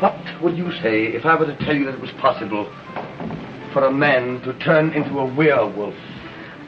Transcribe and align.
What 0.00 0.14
would 0.42 0.58
you 0.58 0.70
say 0.82 1.06
if 1.06 1.24
I 1.24 1.34
were 1.36 1.46
to 1.46 1.56
tell 1.64 1.74
you 1.74 1.86
that 1.86 1.94
it 1.94 2.00
was 2.00 2.10
possible 2.20 2.70
for 3.72 3.86
a 3.86 3.90
man 3.90 4.42
to 4.42 4.52
turn 4.58 4.92
into 4.92 5.18
a 5.18 5.34
werewolf? 5.34 5.94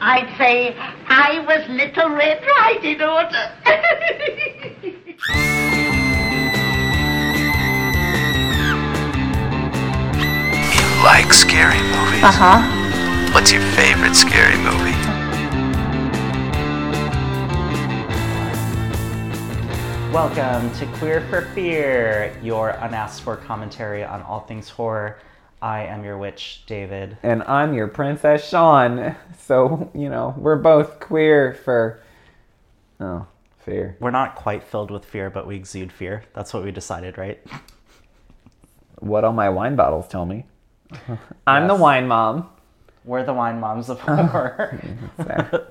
I'd 0.01 0.33
say 0.37 0.75
I 0.75 1.39
was 1.45 1.67
Little 1.69 2.09
Red 2.09 2.41
Riding 2.57 2.97
Hood. 2.99 3.35
You 10.73 11.05
like 11.05 11.31
scary 11.31 11.79
movies? 11.79 12.23
Uh 12.23 12.31
huh. 12.33 13.33
What's 13.33 13.51
your 13.53 13.61
favorite 13.75 14.15
scary 14.15 14.57
movie? 14.57 15.08
Welcome 20.11 20.71
to 20.79 20.85
Queer 20.97 21.21
for 21.29 21.41
Fear, 21.53 22.35
your 22.41 22.69
unasked 22.71 23.21
for 23.21 23.35
commentary 23.37 24.03
on 24.03 24.23
all 24.23 24.39
things 24.41 24.67
horror. 24.67 25.19
I 25.61 25.83
am 25.83 26.03
your 26.03 26.17
witch, 26.17 26.63
David. 26.65 27.17
and 27.21 27.43
I'm 27.43 27.73
your 27.75 27.87
princess 27.87 28.47
Sean. 28.49 29.15
So, 29.37 29.91
you 29.93 30.09
know, 30.09 30.33
we're 30.37 30.55
both 30.55 30.99
queer 30.99 31.53
for 31.63 32.01
oh, 32.99 33.27
fear. 33.59 33.97
We're 33.99 34.09
not 34.11 34.35
quite 34.35 34.63
filled 34.63 34.89
with 34.89 35.05
fear, 35.05 35.29
but 35.29 35.45
we 35.45 35.55
exude 35.55 35.91
fear. 35.91 36.23
That's 36.33 36.53
what 36.53 36.63
we 36.63 36.71
decided, 36.71 37.17
right? 37.17 37.39
What 38.99 39.23
all 39.23 39.33
my 39.33 39.49
wine 39.49 39.75
bottles 39.75 40.07
tell 40.07 40.25
me. 40.25 40.45
I'm 41.47 41.67
the 41.67 41.73
Yes. 41.75 41.81
wine 41.81 42.07
mom. 42.07 42.49
We're 43.09 43.23
the 43.23 43.33
wine 43.33 43.59
moms 43.59 43.89
of 43.89 43.99
horror. 43.99 44.79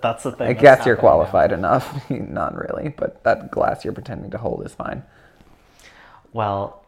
that's 0.02 0.24
the 0.24 0.32
thing. 0.32 0.48
I 0.48 0.52
guess 0.54 0.84
you're 0.84 0.96
happening 0.96 0.96
now. 0.96 1.00
qualified 1.00 1.52
enough. 1.52 2.10
Not 2.10 2.56
really, 2.56 2.88
but 2.88 3.22
that 3.22 3.52
glass 3.52 3.84
you're 3.84 3.92
pretending 3.92 4.32
to 4.32 4.38
hold 4.38 4.66
is 4.66 4.74
fine. 4.74 5.04
Well, 6.32 6.84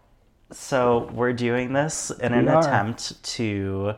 so 0.50 1.08
we're 1.14 1.34
doing 1.34 1.72
this 1.72 2.10
in 2.10 2.34
an 2.34 2.48
are. 2.48 2.58
attempt 2.58 3.22
to 3.22 3.94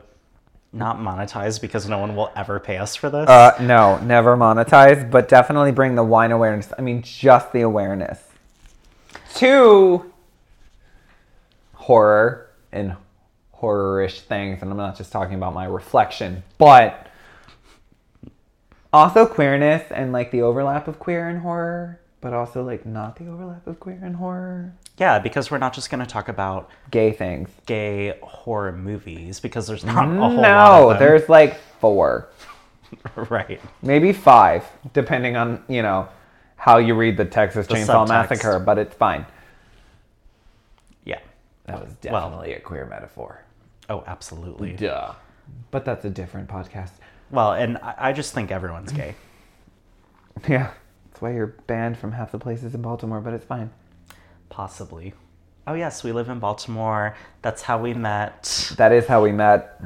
not 0.74 0.98
monetize 0.98 1.58
because 1.58 1.88
no 1.88 1.96
one 1.96 2.14
will 2.14 2.30
ever 2.36 2.60
pay 2.60 2.76
us 2.76 2.96
for 2.96 3.08
this. 3.08 3.30
Uh, 3.30 3.56
no, 3.62 3.98
never 4.00 4.36
monetize, 4.36 5.10
but 5.10 5.28
definitely 5.28 5.72
bring 5.72 5.94
the 5.94 6.04
wine 6.04 6.32
awareness. 6.32 6.70
I 6.76 6.82
mean, 6.82 7.00
just 7.00 7.50
the 7.54 7.62
awareness 7.62 8.18
to 9.36 10.12
horror 11.72 12.50
and 12.72 12.94
horror-ish 13.66 14.22
things. 14.22 14.60
And 14.60 14.70
I'm 14.72 14.76
not 14.76 14.96
just 14.96 15.12
talking 15.12 15.34
about 15.36 15.54
my 15.54 15.66
reflection, 15.66 16.42
but 16.58 17.06
also 18.92 19.24
queerness 19.24 19.90
and 19.92 20.12
like 20.12 20.32
the 20.32 20.42
overlap 20.42 20.88
of 20.88 20.98
queer 20.98 21.28
and 21.28 21.38
horror, 21.40 22.00
but 22.20 22.32
also 22.34 22.64
like 22.64 22.84
not 22.84 23.16
the 23.16 23.28
overlap 23.28 23.64
of 23.68 23.78
queer 23.78 24.00
and 24.02 24.16
horror. 24.16 24.74
yeah, 24.98 25.18
because 25.20 25.48
we're 25.50 25.58
not 25.58 25.72
just 25.72 25.90
going 25.90 26.00
to 26.04 26.10
talk 26.10 26.28
about 26.28 26.68
Gay 26.90 27.12
things. 27.12 27.48
gay 27.66 28.18
horror 28.20 28.72
movies 28.72 29.38
because 29.40 29.66
there's 29.68 29.84
not 29.84 30.04
a 30.04 30.08
whole 30.08 30.32
lot 30.34 30.42
No, 30.42 30.90
of 30.90 30.98
them. 30.98 31.08
there's 31.08 31.28
like 31.28 31.56
four. 31.80 32.28
right. 33.30 33.60
maybe 33.80 34.12
five, 34.12 34.64
depending 34.92 35.36
on 35.36 35.62
you 35.68 35.82
know 35.82 36.08
how 36.56 36.78
you 36.78 36.94
read 36.94 37.16
the 37.16 37.24
Texas 37.24 37.66
The 37.68 37.74
Chainsaw 37.76 38.06
subtext. 38.06 38.08
Massacre. 38.08 38.58
But 38.58 38.78
it's 38.78 38.94
fine. 38.94 39.24
Yeah. 41.04 41.20
That 41.64 41.80
was 41.80 41.94
Well- 42.04 42.20
definitely 42.30 42.52
a 42.54 42.60
queer 42.60 42.84
metaphor. 42.86 43.41
Oh, 43.88 44.04
absolutely. 44.06 44.72
Duh. 44.74 45.12
But 45.70 45.84
that's 45.84 46.04
a 46.04 46.10
different 46.10 46.48
podcast. 46.48 46.92
Well, 47.30 47.52
and 47.52 47.78
I, 47.78 47.94
I 47.98 48.12
just 48.12 48.32
think 48.34 48.50
everyone's 48.50 48.92
gay. 48.92 49.14
Yeah, 50.48 50.70
that's 51.10 51.20
why 51.20 51.32
you're 51.34 51.54
banned 51.66 51.98
from 51.98 52.12
half 52.12 52.32
the 52.32 52.38
places 52.38 52.74
in 52.74 52.80
Baltimore. 52.80 53.20
But 53.20 53.34
it's 53.34 53.44
fine. 53.44 53.70
Possibly. 54.48 55.12
Oh, 55.66 55.74
yes, 55.74 56.02
we 56.02 56.10
live 56.10 56.30
in 56.30 56.38
Baltimore. 56.38 57.14
That's 57.42 57.60
how 57.62 57.78
we 57.78 57.92
met. 57.94 58.72
That 58.78 58.92
is 58.92 59.06
how 59.06 59.22
we 59.22 59.30
met. 59.30 59.80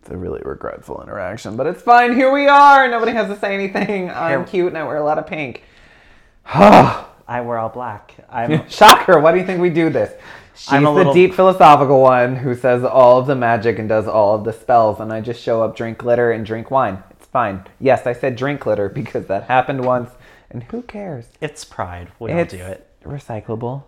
It's 0.00 0.10
a 0.10 0.16
really 0.16 0.40
regretful 0.44 1.02
interaction, 1.02 1.56
but 1.56 1.66
it's 1.66 1.82
fine. 1.82 2.14
Here 2.14 2.32
we 2.32 2.46
are. 2.48 2.88
Nobody 2.88 3.12
has 3.12 3.28
to 3.28 3.38
say 3.38 3.52
anything. 3.54 4.10
I'm 4.10 4.40
Here- 4.40 4.46
cute 4.48 4.68
and 4.68 4.78
I 4.78 4.84
wear 4.84 4.96
a 4.96 5.04
lot 5.04 5.18
of 5.18 5.26
pink. 5.26 5.64
I 6.46 7.40
wear 7.40 7.58
all 7.58 7.68
black. 7.68 8.14
I'm 8.30 8.68
Shocker. 8.68 9.18
Why 9.20 9.32
do 9.32 9.38
you 9.38 9.44
think 9.46 9.60
we 9.60 9.70
do 9.70 9.90
this? 9.90 10.12
She's 10.54 10.72
I'm 10.72 10.84
the 10.84 10.90
little- 10.92 11.14
deep 11.14 11.34
philosophical 11.34 12.00
one 12.02 12.36
who 12.36 12.54
says 12.54 12.84
all 12.84 13.18
of 13.18 13.26
the 13.26 13.34
magic 13.34 13.78
and 13.78 13.88
does 13.88 14.06
all 14.06 14.34
of 14.34 14.44
the 14.44 14.52
spells, 14.52 15.00
and 15.00 15.12
I 15.12 15.20
just 15.20 15.42
show 15.42 15.62
up, 15.62 15.74
drink 15.76 15.98
glitter, 15.98 16.30
and 16.30 16.44
drink 16.44 16.70
wine. 16.70 17.02
It's 17.10 17.26
fine. 17.26 17.64
Yes, 17.80 18.06
I 18.06 18.12
said 18.12 18.36
drink 18.36 18.60
glitter 18.60 18.88
because 19.00 19.26
that 19.26 19.44
happened 19.44 19.84
once, 19.84 20.10
and 20.50 20.62
who 20.64 20.82
cares? 20.82 21.26
it's 21.40 21.64
pride. 21.64 22.08
We 22.18 22.30
don't 22.32 22.48
do 22.48 22.58
it. 22.58 22.86
recyclable. 23.04 23.84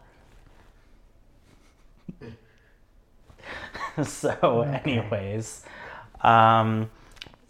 so, 4.04 4.62
anyways, 4.62 5.64
um, 6.22 6.90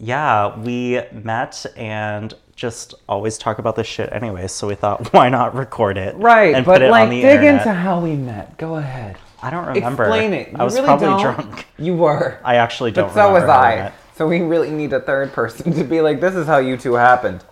yeah, 0.05 0.59
we 0.59 1.01
met 1.13 1.65
and 1.77 2.35
just 2.55 2.93
always 3.09 3.39
talk 3.39 3.59
about 3.59 3.75
this 3.75 3.87
shit 3.87 4.13
anyway. 4.13 4.47
So 4.49 4.67
we 4.69 4.75
thought, 4.75 5.13
why 5.15 5.31
not 5.31 5.55
record 5.55 5.97
it? 5.97 6.15
Right, 6.17 6.55
and 6.55 6.65
but 6.65 6.75
put 6.75 6.83
it 6.83 6.91
like 6.91 7.05
on 7.05 7.11
the 7.11 7.23
dig 7.23 7.31
internet. 7.37 7.61
into 7.67 7.73
how 7.73 8.01
we 8.01 8.15
met. 8.15 8.59
Go 8.59 8.77
ahead. 8.77 9.17
I 9.43 9.51
don't 9.51 9.67
remember. 9.67 10.05
Explain 10.05 10.35
it. 10.35 10.49
You 10.51 10.57
I 10.59 10.65
was 10.65 10.75
really 10.75 10.87
probably 10.87 11.07
don't. 11.07 11.23
drunk. 11.23 11.67
You 11.79 11.95
were. 11.95 12.39
I 12.45 12.57
actually 12.57 12.93
don't. 12.93 13.09
but 13.09 13.15
so 13.15 13.33
was 13.33 13.43
remember 13.43 13.53
how 13.53 13.75
we 13.75 13.81
I. 13.81 13.93
So 14.17 14.29
we 14.29 14.41
really 14.43 14.71
need 14.71 14.93
a 14.93 15.01
third 15.01 15.33
person 15.33 15.73
to 15.73 15.85
be 15.85 16.01
like, 16.01 16.21
this 16.21 16.35
is 16.35 16.47
how 16.47 16.59
you 16.59 16.77
two 16.77 16.95
happened. 16.95 17.43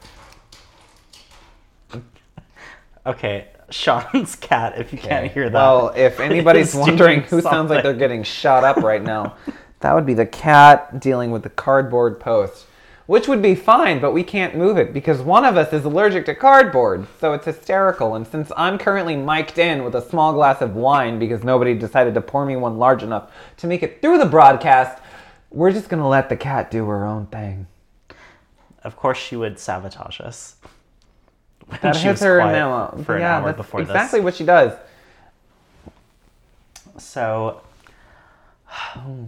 Okay, 3.05 3.49
Sean's 3.71 4.37
cat. 4.41 4.79
If 4.79 4.93
you 4.93 4.99
can't 4.99 5.31
hear 5.33 5.45
that. 5.45 5.55
Well, 5.55 5.93
if 5.97 6.21
anybody's 6.21 6.75
wondering 6.75 7.23
who 7.23 7.41
sounds 7.41 7.71
like 7.71 7.83
they're 7.83 7.95
getting 7.95 8.23
shot 8.23 8.62
up 8.62 8.77
right 8.77 9.03
now, 9.03 9.37
that 9.82 9.94
would 9.94 10.06
be 10.06 10.15
the 10.15 10.26
cat 10.26 11.00
dealing 11.00 11.31
with 11.31 11.43
the 11.43 11.50
cardboard 11.50 12.19
post, 12.19 12.66
which 13.06 13.28
would 13.28 13.43
be 13.43 13.54
fine, 13.54 14.00
but 14.00 14.12
we 14.12 14.22
can't 14.22 14.56
move 14.56 14.78
it 14.78 14.93
because 14.94 15.20
one 15.20 15.44
of 15.44 15.56
us 15.56 15.72
is 15.72 15.84
allergic 15.84 16.25
to 16.26 16.34
cardboard, 16.34 17.06
so 17.20 17.32
it's 17.32 17.44
hysterical. 17.44 18.15
And 18.15 18.26
since 18.26 18.50
I'm 18.56 18.78
currently 18.78 19.16
mic'd 19.16 19.59
in 19.59 19.84
with 19.84 19.94
a 19.94 20.03
small 20.03 20.32
glass 20.32 20.62
of 20.62 20.76
wine 20.76 21.19
because 21.19 21.44
nobody 21.44 21.75
decided 21.75 22.15
to 22.15 22.20
pour 22.20 22.47
me 22.47 22.56
one 22.56 22.78
large 22.78 23.03
enough 23.03 23.31
to 23.59 23.66
make 23.66 23.82
it 23.82 24.00
through 24.00 24.19
the 24.19 24.26
broadcast, 24.26 25.03
we're 25.50 25.72
just 25.72 25.88
gonna 25.88 26.09
let 26.09 26.28
the 26.28 26.37
cat 26.37 26.70
do 26.70 26.87
her 26.87 27.04
own 27.04 27.26
thing. 27.26 27.66
Of 28.84 28.97
course, 28.97 29.19
she 29.19 29.37
would 29.37 29.59
sabotage 29.59 30.20
us. 30.20 30.56
That 31.81 31.97
she 31.97 32.03
hits 32.03 32.20
her 32.20 32.38
now. 32.38 32.88
for 33.04 33.14
an 33.14 33.22
yeah, 33.22 33.38
hour 33.38 33.47
that's 33.47 33.56
before 33.56 33.81
exactly 33.81 34.19
this. 34.19 34.25
what 34.25 34.34
she 34.34 34.44
does. 34.44 34.72
So 36.99 37.62
hmm. 38.66 39.25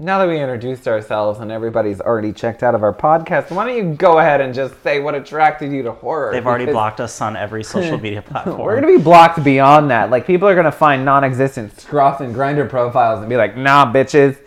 Now 0.00 0.20
that 0.20 0.28
we 0.28 0.40
introduced 0.40 0.86
ourselves 0.86 1.40
and 1.40 1.50
everybody's 1.50 2.00
already 2.00 2.32
checked 2.32 2.62
out 2.62 2.76
of 2.76 2.84
our 2.84 2.94
podcast, 2.94 3.50
why 3.50 3.66
don't 3.66 3.76
you 3.76 3.94
go 3.94 4.20
ahead 4.20 4.40
and 4.40 4.54
just 4.54 4.80
say 4.84 5.00
what 5.00 5.16
attracted 5.16 5.72
you 5.72 5.82
to 5.82 5.90
horror? 5.90 6.30
they've 6.30 6.46
already 6.46 6.66
blocked 6.66 7.00
us 7.00 7.20
on 7.20 7.34
every 7.34 7.64
social 7.64 7.98
media 8.00 8.22
platform. 8.22 8.58
We're 8.60 8.80
gonna 8.80 8.96
be 8.96 9.02
blocked 9.02 9.42
beyond 9.42 9.90
that. 9.90 10.10
Like 10.10 10.24
people 10.24 10.46
are 10.46 10.54
gonna 10.54 10.70
find 10.70 11.04
non-existent 11.04 11.80
scruff 11.80 12.20
and 12.20 12.32
Grindr 12.32 12.70
profiles 12.70 13.18
and 13.18 13.28
be 13.28 13.36
like, 13.36 13.56
"Nah, 13.56 13.92
bitches." 13.92 14.38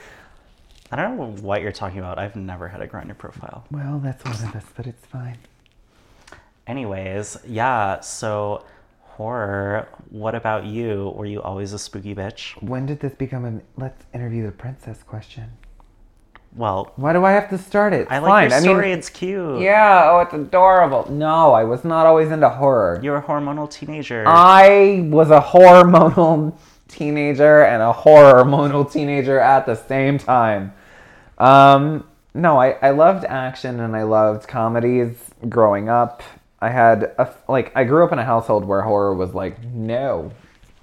I 0.89 0.95
don't 0.95 1.17
know 1.17 1.25
what 1.41 1.61
you're 1.61 1.73
talking 1.73 1.99
about. 1.99 2.17
I've 2.17 2.37
never 2.37 2.69
had 2.69 2.81
a 2.81 2.87
Grindr 2.87 3.17
profile. 3.17 3.65
Well, 3.71 3.99
that's 3.99 4.23
one 4.23 4.33
of 4.33 4.55
us, 4.55 4.65
but 4.75 4.87
it's 4.87 5.05
fine. 5.05 5.37
Anyways, 6.65 7.37
yeah. 7.45 7.99
So 7.99 8.63
horror. 9.17 9.87
What 10.09 10.35
about 10.35 10.65
you? 10.65 11.13
Were 11.15 11.25
you 11.25 11.41
always 11.41 11.73
a 11.73 11.79
spooky 11.79 12.13
bitch? 12.15 12.61
When 12.61 12.85
did 12.85 12.99
this 12.99 13.13
become 13.13 13.45
a 13.45 13.61
let's 13.81 14.03
interview 14.13 14.45
the 14.45 14.51
princess 14.51 15.03
question? 15.03 15.51
Well, 16.53 16.91
Why 16.97 17.13
do 17.13 17.23
I 17.23 17.31
have 17.31 17.49
to 17.51 17.57
start 17.57 17.93
it? 17.93 18.07
I 18.09 18.19
like 18.19 18.51
fine. 18.51 18.63
your 18.65 18.79
I 18.79 18.81
mean, 18.87 18.97
it's 18.97 19.09
cute. 19.09 19.61
yeah. 19.61 20.09
Oh, 20.11 20.19
it's 20.19 20.33
adorable. 20.33 21.09
No, 21.09 21.53
I 21.53 21.63
was 21.63 21.85
not 21.85 22.05
always 22.05 22.29
into 22.29 22.49
horror. 22.49 22.99
You're 23.01 23.17
a 23.17 23.23
hormonal 23.23 23.71
teenager. 23.71 24.25
I 24.27 25.07
was 25.09 25.31
a 25.31 25.39
hormonal 25.39 26.57
teenager 26.89 27.63
and 27.63 27.81
a 27.81 27.93
hormonal 27.93 28.91
teenager 28.91 29.39
at 29.39 29.65
the 29.65 29.75
same 29.75 30.17
time. 30.17 30.73
Um, 31.37 32.05
no, 32.33 32.59
I, 32.59 32.71
I 32.81 32.89
loved 32.91 33.23
action 33.25 33.79
and 33.79 33.95
I 33.95 34.03
loved 34.03 34.47
comedies 34.47 35.15
growing 35.47 35.87
up. 35.87 36.21
I 36.61 36.69
had 36.69 37.03
a, 37.17 37.33
like 37.47 37.71
I 37.75 37.83
grew 37.83 38.03
up 38.05 38.11
in 38.11 38.19
a 38.19 38.25
household 38.25 38.65
where 38.65 38.81
horror 38.81 39.15
was 39.15 39.33
like 39.33 39.63
no, 39.63 40.31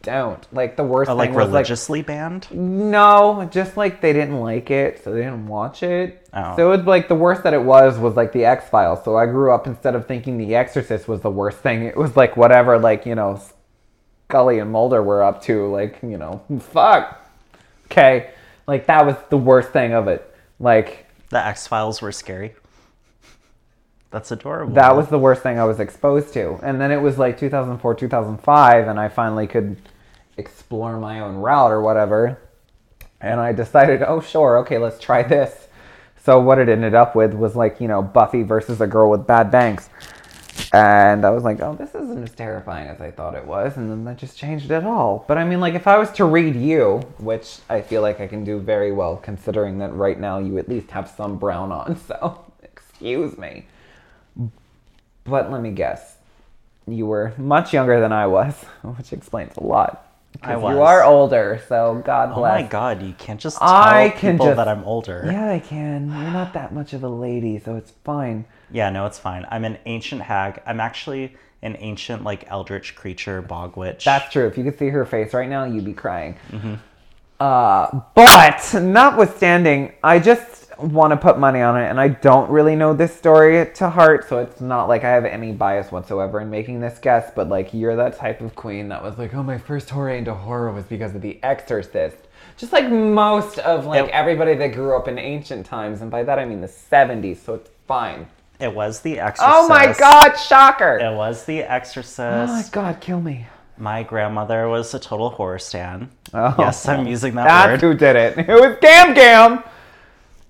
don't 0.02 0.44
like 0.52 0.76
the 0.76 0.84
worst 0.84 1.10
Uh, 1.10 1.14
like 1.14 1.30
thing 1.30 1.36
was 1.36 1.44
like 1.46 1.52
religiously 1.52 2.02
banned. 2.02 2.48
no, 2.50 3.48
just 3.52 3.76
like 3.76 4.00
they 4.00 4.12
didn't 4.12 4.40
like 4.40 4.70
it, 4.70 5.02
so 5.04 5.12
they 5.12 5.20
didn't 5.20 5.46
watch 5.46 5.82
it. 5.82 6.28
Oh. 6.34 6.56
So 6.56 6.72
it 6.72 6.78
was 6.78 6.86
like 6.86 7.08
the 7.08 7.14
worst 7.14 7.42
that 7.44 7.54
it 7.54 7.62
was 7.62 7.98
was 7.98 8.14
like 8.16 8.32
the 8.32 8.44
X 8.44 8.68
Files. 8.68 9.04
So 9.04 9.16
I 9.16 9.26
grew 9.26 9.52
up 9.52 9.66
instead 9.66 9.94
of 9.94 10.06
thinking 10.06 10.36
The 10.38 10.54
Exorcist 10.56 11.06
was 11.08 11.20
the 11.20 11.30
worst 11.30 11.58
thing, 11.58 11.84
it 11.84 11.96
was 11.96 12.16
like 12.16 12.36
whatever 12.36 12.78
like 12.78 13.06
you 13.06 13.14
know 13.14 13.40
Scully 14.28 14.58
and 14.58 14.70
Mulder 14.70 15.02
were 15.02 15.22
up 15.22 15.42
to. 15.44 15.66
Like 15.68 15.98
you 16.02 16.18
know, 16.18 16.42
fuck. 16.60 17.24
Okay, 17.86 18.30
like 18.66 18.86
that 18.86 19.06
was 19.06 19.16
the 19.30 19.38
worst 19.38 19.70
thing 19.70 19.94
of 19.94 20.08
it. 20.08 20.34
Like 20.60 21.06
The 21.30 21.44
X 21.44 21.66
Files 21.66 22.02
were 22.02 22.12
scary. 22.12 22.54
That's 24.10 24.30
adorable. 24.30 24.74
that 24.74 24.96
was 24.96 25.08
the 25.08 25.18
worst 25.18 25.42
thing 25.42 25.58
I 25.58 25.64
was 25.64 25.80
exposed 25.80 26.32
to. 26.32 26.58
And 26.62 26.80
then 26.80 26.90
it 26.90 26.96
was 26.96 27.18
like 27.18 27.38
2004, 27.38 27.94
2005, 27.94 28.88
and 28.88 28.98
I 28.98 29.08
finally 29.08 29.46
could 29.46 29.76
explore 30.38 30.98
my 30.98 31.20
own 31.20 31.36
route 31.36 31.70
or 31.70 31.82
whatever. 31.82 32.40
And 33.20 33.38
I 33.40 33.52
decided, 33.52 34.02
oh, 34.02 34.20
sure, 34.20 34.58
okay, 34.58 34.78
let's 34.78 34.98
try 34.98 35.22
this. 35.22 35.68
So 36.24 36.40
what 36.40 36.58
it 36.58 36.68
ended 36.68 36.94
up 36.94 37.14
with 37.14 37.34
was 37.34 37.56
like, 37.56 37.80
you 37.80 37.88
know, 37.88 38.02
Buffy 38.02 38.42
versus 38.42 38.80
a 38.80 38.86
girl 38.86 39.10
with 39.10 39.26
bad 39.26 39.50
bangs. 39.50 39.90
And 40.72 41.24
I 41.24 41.30
was 41.30 41.44
like, 41.44 41.60
oh, 41.60 41.74
this 41.74 41.94
isn't 41.94 42.22
as 42.22 42.32
terrifying 42.32 42.88
as 42.88 43.00
I 43.00 43.10
thought 43.10 43.34
it 43.34 43.44
was. 43.44 43.76
And 43.76 43.90
then 43.90 44.04
that 44.04 44.18
just 44.18 44.36
changed 44.36 44.70
it 44.70 44.84
all. 44.84 45.24
But 45.28 45.38
I 45.38 45.44
mean, 45.44 45.60
like, 45.60 45.74
if 45.74 45.86
I 45.86 45.98
was 45.98 46.10
to 46.12 46.24
read 46.24 46.56
you, 46.56 46.98
which 47.18 47.58
I 47.68 47.80
feel 47.80 48.02
like 48.02 48.20
I 48.20 48.26
can 48.26 48.44
do 48.44 48.58
very 48.60 48.92
well, 48.92 49.16
considering 49.16 49.78
that 49.78 49.94
right 49.94 50.18
now 50.18 50.38
you 50.38 50.58
at 50.58 50.68
least 50.68 50.90
have 50.90 51.08
some 51.08 51.38
brown 51.38 51.72
on, 51.72 51.96
so 52.08 52.44
excuse 52.62 53.38
me. 53.38 53.66
But 55.24 55.50
let 55.52 55.60
me 55.60 55.70
guess. 55.70 56.16
You 56.86 57.06
were 57.06 57.34
much 57.36 57.72
younger 57.74 58.00
than 58.00 58.12
I 58.12 58.26
was, 58.26 58.54
which 58.82 59.12
explains 59.12 59.56
a 59.56 59.62
lot. 59.62 60.04
I 60.42 60.56
was. 60.56 60.74
You 60.74 60.82
are 60.82 61.02
older, 61.04 61.60
so 61.68 62.00
God 62.04 62.32
Oh 62.34 62.40
my 62.42 62.62
god, 62.62 63.02
you 63.02 63.12
can't 63.14 63.40
just 63.40 63.58
tell 63.58 63.66
I 63.66 64.10
can 64.10 64.34
people 64.34 64.46
just- 64.46 64.56
that 64.56 64.68
I'm 64.68 64.84
older. 64.84 65.22
Yeah, 65.26 65.50
I 65.50 65.58
can. 65.58 66.08
You're 66.08 66.30
not 66.30 66.52
that 66.54 66.72
much 66.72 66.92
of 66.92 67.02
a 67.02 67.08
lady, 67.08 67.58
so 67.58 67.76
it's 67.76 67.92
fine. 68.04 68.44
Yeah, 68.70 68.90
no, 68.90 69.06
it's 69.06 69.18
fine. 69.18 69.46
I'm 69.50 69.64
an 69.64 69.78
ancient 69.86 70.22
hag. 70.22 70.62
I'm 70.66 70.80
actually 70.80 71.34
an 71.62 71.76
ancient, 71.80 72.22
like, 72.22 72.44
eldritch 72.50 72.94
creature, 72.94 73.42
bog 73.42 73.76
witch. 73.76 74.04
That's 74.04 74.30
true. 74.32 74.46
If 74.46 74.56
you 74.56 74.64
could 74.64 74.78
see 74.78 74.90
her 74.90 75.04
face 75.04 75.34
right 75.34 75.48
now, 75.48 75.64
you'd 75.64 75.84
be 75.84 75.94
crying. 75.94 76.36
Uh, 77.40 78.00
but 78.14 78.74
notwithstanding, 78.80 79.92
I 80.04 80.18
just 80.20 80.67
want 80.78 81.10
to 81.12 81.16
put 81.16 81.38
money 81.38 81.60
on 81.60 81.76
it, 81.80 81.86
and 81.88 82.00
I 82.00 82.08
don't 82.08 82.48
really 82.50 82.76
know 82.76 82.94
this 82.94 83.14
story 83.14 83.66
to 83.74 83.90
heart, 83.90 84.28
so 84.28 84.38
it's 84.38 84.60
not 84.60 84.88
like 84.88 85.04
I 85.04 85.10
have 85.10 85.24
any 85.24 85.52
bias 85.52 85.90
whatsoever 85.92 86.40
in 86.40 86.50
making 86.50 86.80
this 86.80 86.98
guess. 86.98 87.30
But 87.34 87.48
like, 87.48 87.74
you're 87.74 87.96
that 87.96 88.16
type 88.16 88.40
of 88.40 88.54
queen 88.54 88.88
that 88.88 89.02
was 89.02 89.18
like, 89.18 89.34
"Oh, 89.34 89.42
my 89.42 89.58
first 89.58 89.90
foray 89.90 90.18
into 90.18 90.34
horror 90.34 90.72
was 90.72 90.84
because 90.84 91.14
of 91.14 91.20
The 91.22 91.38
Exorcist." 91.42 92.16
Just 92.56 92.72
like 92.72 92.90
most 92.90 93.58
of 93.60 93.86
like 93.86 94.06
It- 94.06 94.10
everybody 94.10 94.54
that 94.54 94.68
grew 94.68 94.96
up 94.96 95.08
in 95.08 95.18
ancient 95.18 95.66
times, 95.66 96.00
and 96.00 96.10
by 96.10 96.22
that 96.24 96.38
I 96.38 96.44
mean 96.44 96.60
the 96.60 96.68
'70s, 96.68 97.38
so 97.42 97.54
it's 97.54 97.70
fine. 97.86 98.26
It 98.60 98.74
was 98.74 99.00
The 99.00 99.20
oh 99.20 99.26
Exorcist. 99.26 99.54
Oh 99.56 99.68
my 99.68 99.94
God! 99.98 100.32
Shocker! 100.36 100.98
It 100.98 101.14
was 101.14 101.44
The 101.44 101.62
Exorcist. 101.62 102.18
Oh 102.20 102.46
my 102.46 102.64
God! 102.72 103.00
Kill 103.00 103.20
me. 103.20 103.46
My 103.76 104.02
grandmother 104.02 104.68
was 104.68 104.92
a 104.94 104.98
total 104.98 105.30
horror 105.30 105.60
stan. 105.60 106.10
Oh. 106.34 106.54
Yes, 106.58 106.88
I'm 106.88 107.06
using 107.06 107.36
that 107.36 107.44
That's 107.44 107.80
word. 107.82 107.92
who 107.92 107.96
did 107.96 108.16
it. 108.16 108.38
It 108.48 108.48
was 108.48 108.76
Gam 108.80 109.14
Gam. 109.14 109.62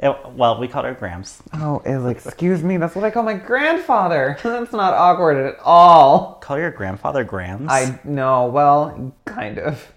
It- 0.00 0.16
well, 0.34 0.60
we 0.60 0.68
called 0.68 0.84
her 0.84 0.94
Grams. 0.94 1.42
Oh, 1.54 1.82
it 1.84 2.08
excuse 2.08 2.62
me. 2.62 2.76
That's 2.76 2.94
what 2.94 3.04
I 3.04 3.10
call 3.10 3.24
my 3.24 3.34
grandfather. 3.34 4.38
That's 4.42 4.72
not 4.72 4.94
awkward 4.94 5.36
at 5.36 5.58
all. 5.60 6.34
Call 6.40 6.58
your 6.58 6.70
grandfather 6.70 7.24
Grams? 7.24 7.68
I 7.70 7.98
know. 8.04 8.46
Well, 8.46 9.12
kind 9.24 9.58
of. 9.58 9.92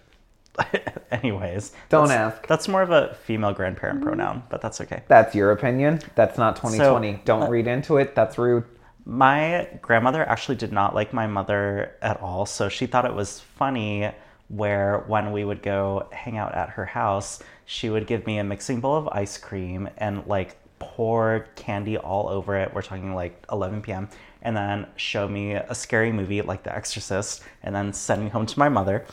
Anyways. 1.12 1.72
Don't 1.90 2.08
that's- 2.08 2.34
ask. 2.36 2.48
That's 2.48 2.68
more 2.68 2.82
of 2.82 2.92
a 2.92 3.16
female 3.24 3.54
grandparent 3.54 4.02
pronoun, 4.02 4.44
but 4.50 4.62
that's 4.62 4.82
okay. 4.82 5.04
That's 5.08 5.34
your 5.36 5.52
opinion. 5.52 6.02
That's 6.16 6.38
not 6.38 6.56
2020. 6.58 7.22
Don't 7.26 7.44
uh, 7.44 7.48
read 7.50 7.68
into 7.68 7.98
it. 7.98 8.16
That's 8.16 8.38
rude. 8.38 8.66
My 9.06 9.68
grandmother 9.82 10.28
actually 10.28 10.56
did 10.58 10.72
not 10.72 10.94
like 10.94 11.14
my 11.14 11.26
mother 11.26 11.96
at 12.02 12.22
all, 12.22 12.46
so 12.46 12.70
she 12.70 12.86
thought 12.86 13.06
it 13.06 13.14
was 13.14 13.40
funny 13.40 14.12
where 14.52 15.00
when 15.08 15.32
we 15.32 15.44
would 15.46 15.62
go 15.64 16.08
hang 16.12 16.38
out 16.38 16.54
at 16.56 16.70
her 16.72 16.86
house, 16.86 17.42
she 17.66 17.90
would 17.90 18.06
give 18.06 18.26
me 18.28 18.38
a 18.38 18.44
mixing 18.44 18.82
bowl 18.82 18.98
of 18.98 19.08
ice 19.10 19.38
cream 19.38 19.90
and 19.98 20.26
like 20.28 20.58
pour 20.80 21.48
candy 21.56 21.98
all 21.98 22.28
over 22.28 22.58
it. 22.58 22.74
We're 22.74 22.82
talking 22.82 23.14
like 23.16 23.44
11 23.52 23.82
p.m. 23.82 24.10
And 24.42 24.58
then 24.58 24.88
show 24.96 25.28
me 25.28 25.54
a 25.54 25.74
scary 25.76 26.12
movie 26.12 26.42
like 26.42 26.64
The 26.64 26.76
Exorcist 26.76 27.44
and 27.64 27.74
then 27.74 27.94
send 27.94 28.24
me 28.24 28.30
home 28.30 28.46
to 28.48 28.60
my 28.60 28.70
mother. 28.70 29.06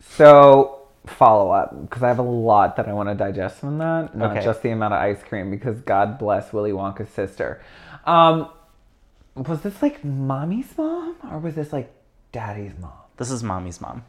So, 0.00 0.88
follow 1.06 1.50
up, 1.50 1.78
because 1.82 2.02
I 2.02 2.08
have 2.08 2.18
a 2.18 2.22
lot 2.22 2.76
that 2.76 2.88
I 2.88 2.92
want 2.94 3.10
to 3.10 3.14
digest 3.14 3.58
from 3.60 3.78
that, 3.78 4.16
not 4.16 4.32
Okay. 4.32 4.44
just 4.44 4.62
the 4.62 4.70
amount 4.70 4.94
of 4.94 5.00
ice 5.00 5.22
cream, 5.22 5.50
because 5.50 5.80
God 5.82 6.18
bless 6.18 6.52
Willy 6.52 6.72
Wonka's 6.72 7.10
sister. 7.10 7.60
Um, 8.06 8.48
was 9.36 9.60
this 9.60 9.82
like 9.82 10.02
mommy's 10.04 10.76
mom, 10.76 11.16
or 11.30 11.38
was 11.38 11.54
this 11.54 11.72
like 11.72 11.92
daddy's 12.32 12.72
mom? 12.80 12.92
This 13.18 13.30
is 13.30 13.42
mommy's 13.42 13.80
mom. 13.80 14.04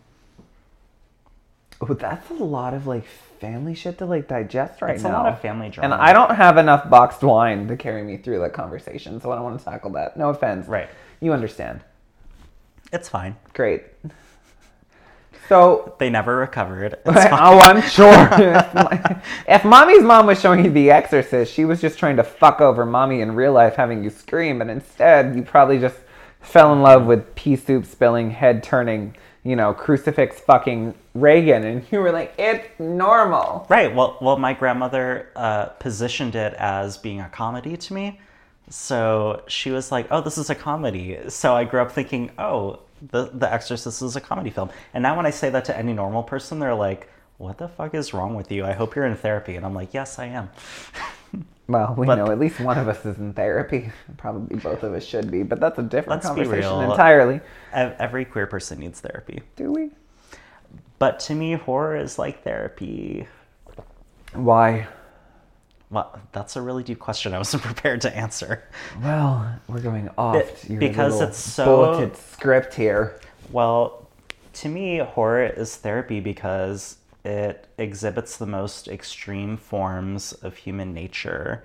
Oh, 1.82 1.94
that's 1.94 2.30
a 2.30 2.34
lot 2.36 2.74
of 2.74 2.86
like 2.86 3.06
family 3.40 3.74
shit 3.74 3.98
to 3.98 4.06
like 4.06 4.28
digest 4.28 4.82
right 4.82 4.96
It's 4.96 5.04
now. 5.04 5.10
It's 5.10 5.16
a 5.16 5.24
lot 5.24 5.34
of 5.34 5.42
family 5.42 5.70
drama. 5.70 5.96
And 5.96 6.02
I 6.02 6.14
don't 6.14 6.36
have 6.36 6.58
enough 6.58 6.90
boxed 6.90 7.24
wine 7.24 7.68
to 7.68 7.76
carry 7.76 8.04
me 8.04 8.18
through 8.18 8.40
that 8.40 8.54
conversation, 8.54 9.20
so 9.20 9.32
I 9.32 9.36
don't 9.36 9.44
want 9.44 9.60
to 9.60 9.66
tackle 9.66 9.92
that. 9.92 10.16
No 10.16 10.30
offense. 10.30 10.68
Right. 10.68 10.90
You 11.20 11.34
understand. 11.34 11.82
It's 12.94 13.10
fine. 13.10 13.36
Great. 13.54 13.84
So, 15.50 15.96
They 16.00 16.10
never 16.10 16.38
recovered. 16.38 16.98
Oh, 17.06 17.60
I'm 17.60 17.82
sure. 17.82 18.30
if 19.48 19.66
mommy's 19.66 20.04
mom 20.04 20.28
was 20.28 20.40
showing 20.40 20.64
you 20.64 20.72
The 20.72 20.92
Exorcist, 20.92 21.54
she 21.54 21.66
was 21.66 21.82
just 21.82 22.00
trying 22.00 22.16
to 22.18 22.24
fuck 22.24 22.62
over 22.62 22.86
mommy 22.86 23.22
in 23.22 23.36
real 23.36 23.52
life, 23.54 23.76
having 23.76 24.04
you 24.04 24.10
scream, 24.10 24.62
and 24.62 24.72
instead 24.72 25.36
you 25.36 25.42
probably 25.42 25.80
just 25.80 25.98
fell 26.42 26.72
in 26.74 26.82
love 26.82 27.06
with 27.06 27.36
pea 27.36 27.56
soup 27.56 27.86
spilling, 27.86 28.32
head 28.32 28.64
turning, 28.64 29.16
you 29.44 29.56
know, 29.56 29.74
crucifix 29.74 30.40
fucking 30.40 30.94
Regan, 31.14 31.64
and 31.64 31.86
you 31.92 32.00
were 32.00 32.12
like, 32.12 32.34
it's 32.38 32.68
normal. 32.80 33.66
Right. 33.70 33.94
Well, 33.94 34.18
well, 34.22 34.38
my 34.38 34.54
grandmother 34.54 35.30
uh, 35.36 35.66
positioned 35.66 36.36
it 36.36 36.54
as 36.54 36.98
being 36.98 37.20
a 37.20 37.30
comedy 37.30 37.76
to 37.76 37.94
me. 37.94 38.20
So 38.70 39.44
she 39.48 39.72
was 39.72 39.92
like, 39.92 40.08
"Oh, 40.12 40.22
this 40.22 40.38
is 40.38 40.50
a 40.50 40.56
comedy." 40.56 41.18
So 41.28 41.54
I 41.56 41.66
grew 41.66 41.82
up 41.82 41.92
thinking, 41.92 42.32
"Oh, 42.38 42.80
the 43.12 43.26
The 43.34 43.52
Exorcist 43.52 44.02
is 44.02 44.16
a 44.16 44.22
comedy 44.22 44.50
film." 44.50 44.70
And 44.94 45.02
now 45.04 45.18
when 45.18 45.26
I 45.26 45.32
say 45.32 45.50
that 45.50 45.66
to 45.66 45.78
any 45.78 45.92
normal 45.92 46.24
person, 46.24 46.60
they're 46.60 46.76
like, 46.76 47.10
"What 47.38 47.58
the 47.58 47.68
fuck 47.68 47.94
is 47.96 48.14
wrong 48.14 48.34
with 48.36 48.50
you? 48.52 48.64
I 48.64 48.72
hope 48.72 48.96
you're 48.96 49.06
in 49.06 49.16
therapy." 49.18 49.56
And 49.58 49.66
I'm 49.66 49.74
like, 49.74 49.94
"Yes, 49.94 50.20
I 50.20 50.26
am." 50.28 50.50
Well, 51.72 51.96
we 51.98 52.06
But- 52.06 52.16
know 52.16 52.30
at 52.32 52.40
least 52.40 52.60
one 52.60 52.78
of 52.78 52.88
us 52.88 53.06
is 53.06 53.18
in 53.18 53.34
therapy. 53.34 53.92
Probably 54.18 54.58
both 54.58 54.84
of 54.84 54.94
us 54.94 55.04
should 55.06 55.32
be, 55.32 55.44
but 55.44 55.60
that's 55.60 55.80
a 55.80 55.84
different 55.84 56.22
conversation 56.24 56.82
entirely. 56.84 57.40
Every 57.74 58.26
queer 58.26 58.46
person 58.48 58.80
needs 58.80 59.00
therapy. 59.00 59.42
Do 59.56 59.72
we? 59.72 59.92
But 61.00 61.20
to 61.22 61.34
me, 61.36 61.54
horror 61.54 61.96
is 61.96 62.20
like 62.20 62.44
therapy. 62.44 63.28
Why? 64.34 64.88
Well, 65.90 66.20
that's 66.32 66.56
a 66.56 66.62
really 66.62 66.84
deep 66.84 67.00
question. 67.00 67.34
I 67.34 67.38
wasn't 67.38 67.64
prepared 67.72 68.02
to 68.02 68.16
answer. 68.16 68.64
Well, 69.02 69.60
we're 69.68 69.82
going 69.82 70.10
off 70.18 70.66
because 70.68 71.22
it's 71.22 71.38
so- 71.38 71.66
bulleted 71.66 72.18
script 72.18 72.74
here. 72.76 73.20
Well, 73.52 74.08
to 74.54 74.70
me, 74.70 74.98
horror 75.00 75.46
is 75.46 75.76
therapy 75.76 76.20
because 76.20 76.98
it 77.24 77.68
exhibits 77.78 78.38
the 78.38 78.46
most 78.48 78.88
extreme 78.88 79.58
forms 79.58 80.34
of 80.34 80.56
human 80.56 80.94
nature, 80.94 81.64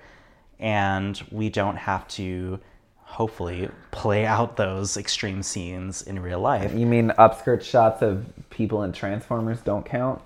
and 0.59 1.21
we 1.31 1.49
don't 1.49 1.77
have 1.77 2.07
to, 2.09 2.61
hopefully, 2.97 3.69
play 3.91 4.27
out 4.27 4.57
those 4.57 4.97
extreme 4.97 5.43
scenes 5.43 6.03
in 6.03 6.21
real 6.21 6.41
life. 6.41 6.75
You 6.75 6.87
mean 6.87 7.11
upskirt 7.19 7.63
shots 7.63 8.03
of 8.03 8.27
people 8.51 8.83
in 8.83 8.93
Transformers 8.93 9.61
don't 9.61 9.85
count? 9.85 10.21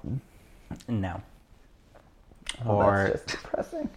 No. 0.88 1.22
Oh, 2.64 2.76
well, 2.76 2.88
or, 2.88 3.08
that's 3.08 3.24
just 3.24 3.42
depressing. 3.42 3.90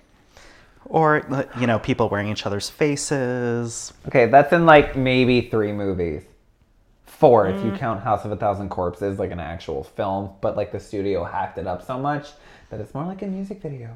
or 0.86 1.26
you 1.60 1.68
know, 1.68 1.80
people 1.80 2.10
wearing 2.10 2.30
each 2.30 2.46
other's 2.46 2.70
faces. 2.70 3.94
Okay, 4.08 4.28
that's 4.28 4.54
in 4.54 4.66
like 4.66 4.96
maybe 4.96 5.42
three 5.50 5.72
movies. 5.72 6.24
Four, 7.24 7.48
if 7.48 7.64
you 7.64 7.70
mm-hmm. 7.70 7.78
count 7.78 8.04
House 8.04 8.26
of 8.26 8.34
a 8.34 8.36
Thousand 8.36 8.68
Corpses 8.68 9.18
like 9.18 9.32
an 9.32 9.40
actual 9.40 9.86
film, 9.86 10.32
but 10.42 10.58
like 10.58 10.74
the 10.74 10.80
studio 10.82 11.24
hacked 11.24 11.58
it 11.58 11.66
up 11.66 11.82
so 11.82 11.98
much 11.98 12.28
that 12.70 12.82
it's 12.82 12.94
more 12.94 13.06
like 13.06 13.22
a 13.22 13.28
music 13.28 13.62
video. 13.62 13.96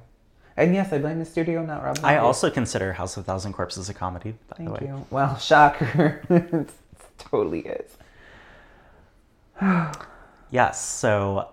And 0.56 0.74
yes, 0.74 0.94
I 0.94 1.00
blame 1.00 1.20
the 1.20 1.26
studio, 1.26 1.62
not 1.66 1.84
Rob. 1.84 2.00
I 2.04 2.20
also 2.20 2.50
consider 2.50 2.94
House 2.94 3.18
of 3.18 3.26
a 3.26 3.26
Thousand 3.26 3.52
Corpses 3.52 3.90
a 3.90 3.94
comedy, 3.94 4.32
by 4.48 4.56
the 4.64 4.64
Thank 4.64 4.80
way. 4.80 4.88
you. 4.88 5.06
Well, 5.10 5.38
shocker. 5.40 6.22
it 6.30 6.70
totally 7.18 7.68
is. 7.68 7.98
Yes. 10.50 10.82
So, 10.82 11.50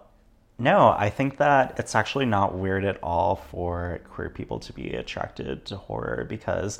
no, 0.60 0.94
I 0.96 1.10
think 1.10 1.38
that 1.38 1.74
it's 1.80 1.96
actually 1.96 2.26
not 2.26 2.54
weird 2.54 2.84
at 2.84 3.00
all 3.02 3.34
for 3.50 4.00
queer 4.12 4.30
people 4.30 4.60
to 4.60 4.72
be 4.72 4.90
attracted 4.90 5.64
to 5.64 5.76
horror 5.76 6.24
because 6.28 6.78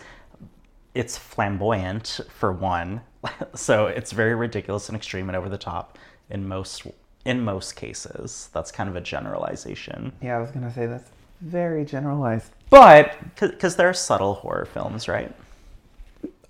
it's 0.94 1.18
flamboyant, 1.18 2.20
for 2.28 2.52
one. 2.52 3.00
so 3.54 3.87
it's 3.87 4.12
very 4.12 4.35
ridiculous 4.35 4.88
and 4.88 4.97
extreme 4.97 5.28
and 5.28 5.37
over 5.37 5.49
the 5.49 5.59
top 5.59 5.99
in 6.31 6.47
most 6.49 6.87
in 7.25 7.43
most 7.43 7.75
cases. 7.76 8.50
That's 8.52 8.71
kind 8.71 8.88
of 8.88 8.97
a 8.97 9.00
generalization 9.00 10.12
Yeah, 10.21 10.37
I 10.37 10.40
was 10.40 10.50
gonna 10.50 10.73
say 10.73 10.87
that's 10.87 11.11
very 11.40 11.85
generalized. 11.85 12.50
But 12.71 13.16
because 13.38 13.76
there 13.76 13.88
are 13.88 13.95
subtle 13.95 14.35
horror 14.35 14.64
films, 14.66 15.09
right? 15.09 15.33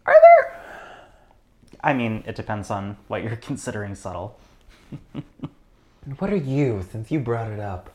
are 0.07 0.15
there? 0.15 0.61
I 1.83 1.93
mean, 1.93 2.23
it 2.27 2.35
depends 2.35 2.71
on 2.71 2.97
what 3.09 3.23
you're 3.23 3.37
considering 3.51 3.95
subtle. 3.95 4.39
What 6.19 6.33
are 6.33 6.37
you? 6.37 6.85
Since 6.91 7.11
you 7.11 7.19
brought 7.19 7.51
it 7.51 7.61
up. 7.61 7.91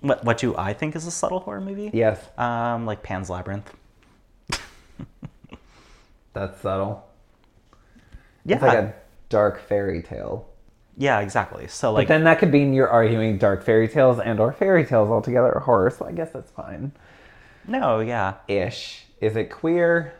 What 0.00 0.24
what 0.24 0.38
do 0.38 0.56
I 0.56 0.72
think 0.72 0.96
is 0.96 1.06
a 1.06 1.10
subtle 1.10 1.40
horror 1.40 1.60
movie? 1.60 1.90
Yes, 1.92 2.20
Um, 2.38 2.86
like 2.86 3.02
Pan's 3.02 3.28
Labyrinth. 3.28 3.72
that's 6.32 6.60
subtle. 6.60 7.06
Yeah. 8.44 8.56
It's 8.56 8.62
like 8.62 8.78
a 8.78 8.94
dark 9.28 9.60
fairy 9.68 10.02
tale. 10.02 10.46
Yeah, 10.96 11.20
exactly. 11.20 11.66
So 11.68 11.90
But 11.92 11.94
like 11.98 12.08
then 12.08 12.24
that 12.24 12.38
could 12.38 12.50
mean 12.52 12.72
you're 12.74 12.88
arguing 12.88 13.38
dark 13.38 13.62
fairy 13.64 13.88
tales 13.88 14.18
and 14.18 14.38
or 14.40 14.52
fairy 14.52 14.84
tales 14.84 15.08
altogether 15.10 15.52
or 15.52 15.60
horror, 15.60 15.90
so 15.90 16.06
I 16.06 16.12
guess 16.12 16.30
that's 16.30 16.50
fine. 16.50 16.92
no, 17.66 18.00
yeah. 18.00 18.34
Ish. 18.48 19.04
Is 19.20 19.36
it 19.36 19.50
queer? 19.50 20.14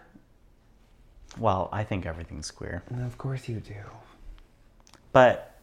Well, 1.38 1.68
I 1.72 1.84
think 1.84 2.06
everything's 2.06 2.50
queer. 2.50 2.82
Of 3.06 3.18
course 3.18 3.48
you 3.48 3.60
do. 3.60 3.74
But 5.12 5.54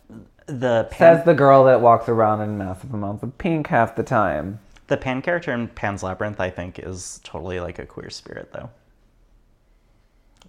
the 0.46 0.88
pan, 0.92 1.18
Says 1.18 1.26
the 1.26 1.34
girl 1.34 1.64
that 1.66 1.82
walks 1.82 2.08
around 2.10 2.42
in 2.42 2.58
massive 2.58 2.94
amounts 2.94 3.24
of 3.24 3.38
pink 3.38 3.68
half 3.68 3.96
the 3.96 4.04
time. 4.04 4.60
the 4.88 4.98
pan 4.98 5.22
character 5.22 5.52
in 5.54 5.68
Pan's 5.68 6.04
Labyrinth, 6.04 6.40
I 6.40 6.50
think, 6.50 6.80
is 6.80 7.20
totally 7.24 7.60
like 7.60 7.80
a 7.80 7.86
queer 7.86 8.10
spirit, 8.10 8.52
though. 8.54 8.70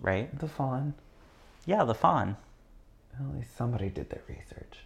Right? 0.00 0.36
The 0.38 0.48
faun. 0.48 0.94
Yeah, 1.68 1.84
the 1.84 1.94
faun. 1.94 2.38
At 3.12 3.36
least 3.36 3.54
somebody 3.54 3.90
did 3.90 4.08
their 4.08 4.22
research. 4.26 4.78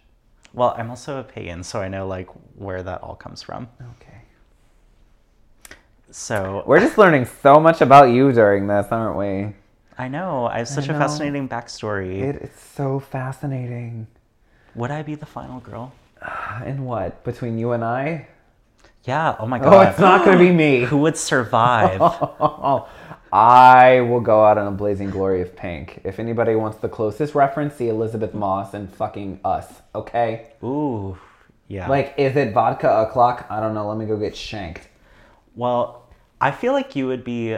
Well, 0.53 0.75
I'm 0.77 0.89
also 0.89 1.17
a 1.17 1.23
pagan, 1.23 1.63
so 1.63 1.79
I 1.79 1.87
know 1.87 2.05
like 2.05 2.27
where 2.55 2.83
that 2.83 3.01
all 3.01 3.15
comes 3.15 3.41
from. 3.41 3.69
Okay. 3.95 4.17
So 6.11 6.61
We're 6.67 6.81
just 6.81 6.97
learning 6.97 7.25
so 7.41 7.57
much 7.61 7.79
about 7.79 8.09
you 8.09 8.33
during 8.33 8.67
this, 8.67 8.87
aren't 8.91 9.17
we? 9.17 9.55
I 9.97 10.09
know 10.09 10.47
I 10.47 10.57
have 10.57 10.67
such 10.67 10.89
a 10.89 10.93
fascinating 10.93 11.47
backstory. 11.47 12.21
It 12.21 12.35
is 12.35 12.51
so 12.75 12.99
fascinating. 12.99 14.07
Would 14.75 14.91
I 14.91 15.03
be 15.03 15.15
the 15.15 15.25
final 15.25 15.61
girl? 15.61 15.93
And 16.65 16.85
what? 16.85 17.23
Between 17.23 17.57
you 17.57 17.71
and 17.71 17.85
I? 17.85 18.27
Yeah. 19.05 19.37
Oh 19.39 19.47
my 19.47 19.57
god. 19.57 19.73
Oh, 19.73 19.89
it's 19.89 19.99
not 19.99 20.25
going 20.25 20.37
to 20.37 20.43
be 20.43 20.51
me. 20.51 20.81
Who 20.91 20.97
would 20.97 21.15
survive? 21.15 22.01
I 23.33 24.01
will 24.01 24.21
go 24.21 24.45
out 24.45 24.59
in 24.59 24.67
a 24.67 24.71
blazing 24.71 25.09
glory 25.09 25.41
of 25.41 25.55
pink. 25.55 25.99
If 26.03 26.19
anybody 26.19 26.53
wants 26.53 26.77
the 26.77 26.87
closest 26.87 27.33
reference, 27.33 27.73
see 27.73 27.89
Elisabeth 27.89 28.35
Moss 28.35 28.75
and 28.75 28.93
fucking 28.93 29.39
us, 29.43 29.81
okay? 29.95 30.51
Ooh. 30.63 31.17
Yeah. 31.67 31.89
Like, 31.89 32.13
is 32.15 32.35
it 32.35 32.53
vodka 32.53 32.87
o'clock? 32.87 33.47
I 33.49 33.59
don't 33.59 33.73
know. 33.73 33.89
Let 33.89 33.97
me 33.97 34.05
go 34.05 34.17
get 34.17 34.37
shanked. 34.37 34.87
Well, 35.55 36.07
I 36.39 36.51
feel 36.51 36.73
like 36.73 36.95
you 36.95 37.07
would 37.07 37.23
be 37.23 37.57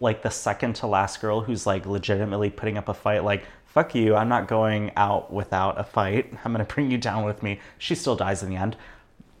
like 0.00 0.22
the 0.22 0.30
second 0.30 0.76
to 0.76 0.86
last 0.86 1.20
girl 1.20 1.42
who's 1.42 1.66
like 1.66 1.84
legitimately 1.84 2.48
putting 2.48 2.78
up 2.78 2.88
a 2.88 2.94
fight. 2.94 3.22
Like, 3.22 3.44
fuck 3.66 3.94
you, 3.94 4.14
I'm 4.14 4.30
not 4.30 4.48
going 4.48 4.90
out 4.96 5.30
without 5.30 5.78
a 5.78 5.84
fight. 5.84 6.32
I'm 6.46 6.52
gonna 6.52 6.64
bring 6.64 6.90
you 6.90 6.96
down 6.96 7.24
with 7.26 7.42
me. 7.42 7.60
She 7.76 7.94
still 7.94 8.16
dies 8.16 8.42
in 8.42 8.48
the 8.48 8.56
end. 8.56 8.74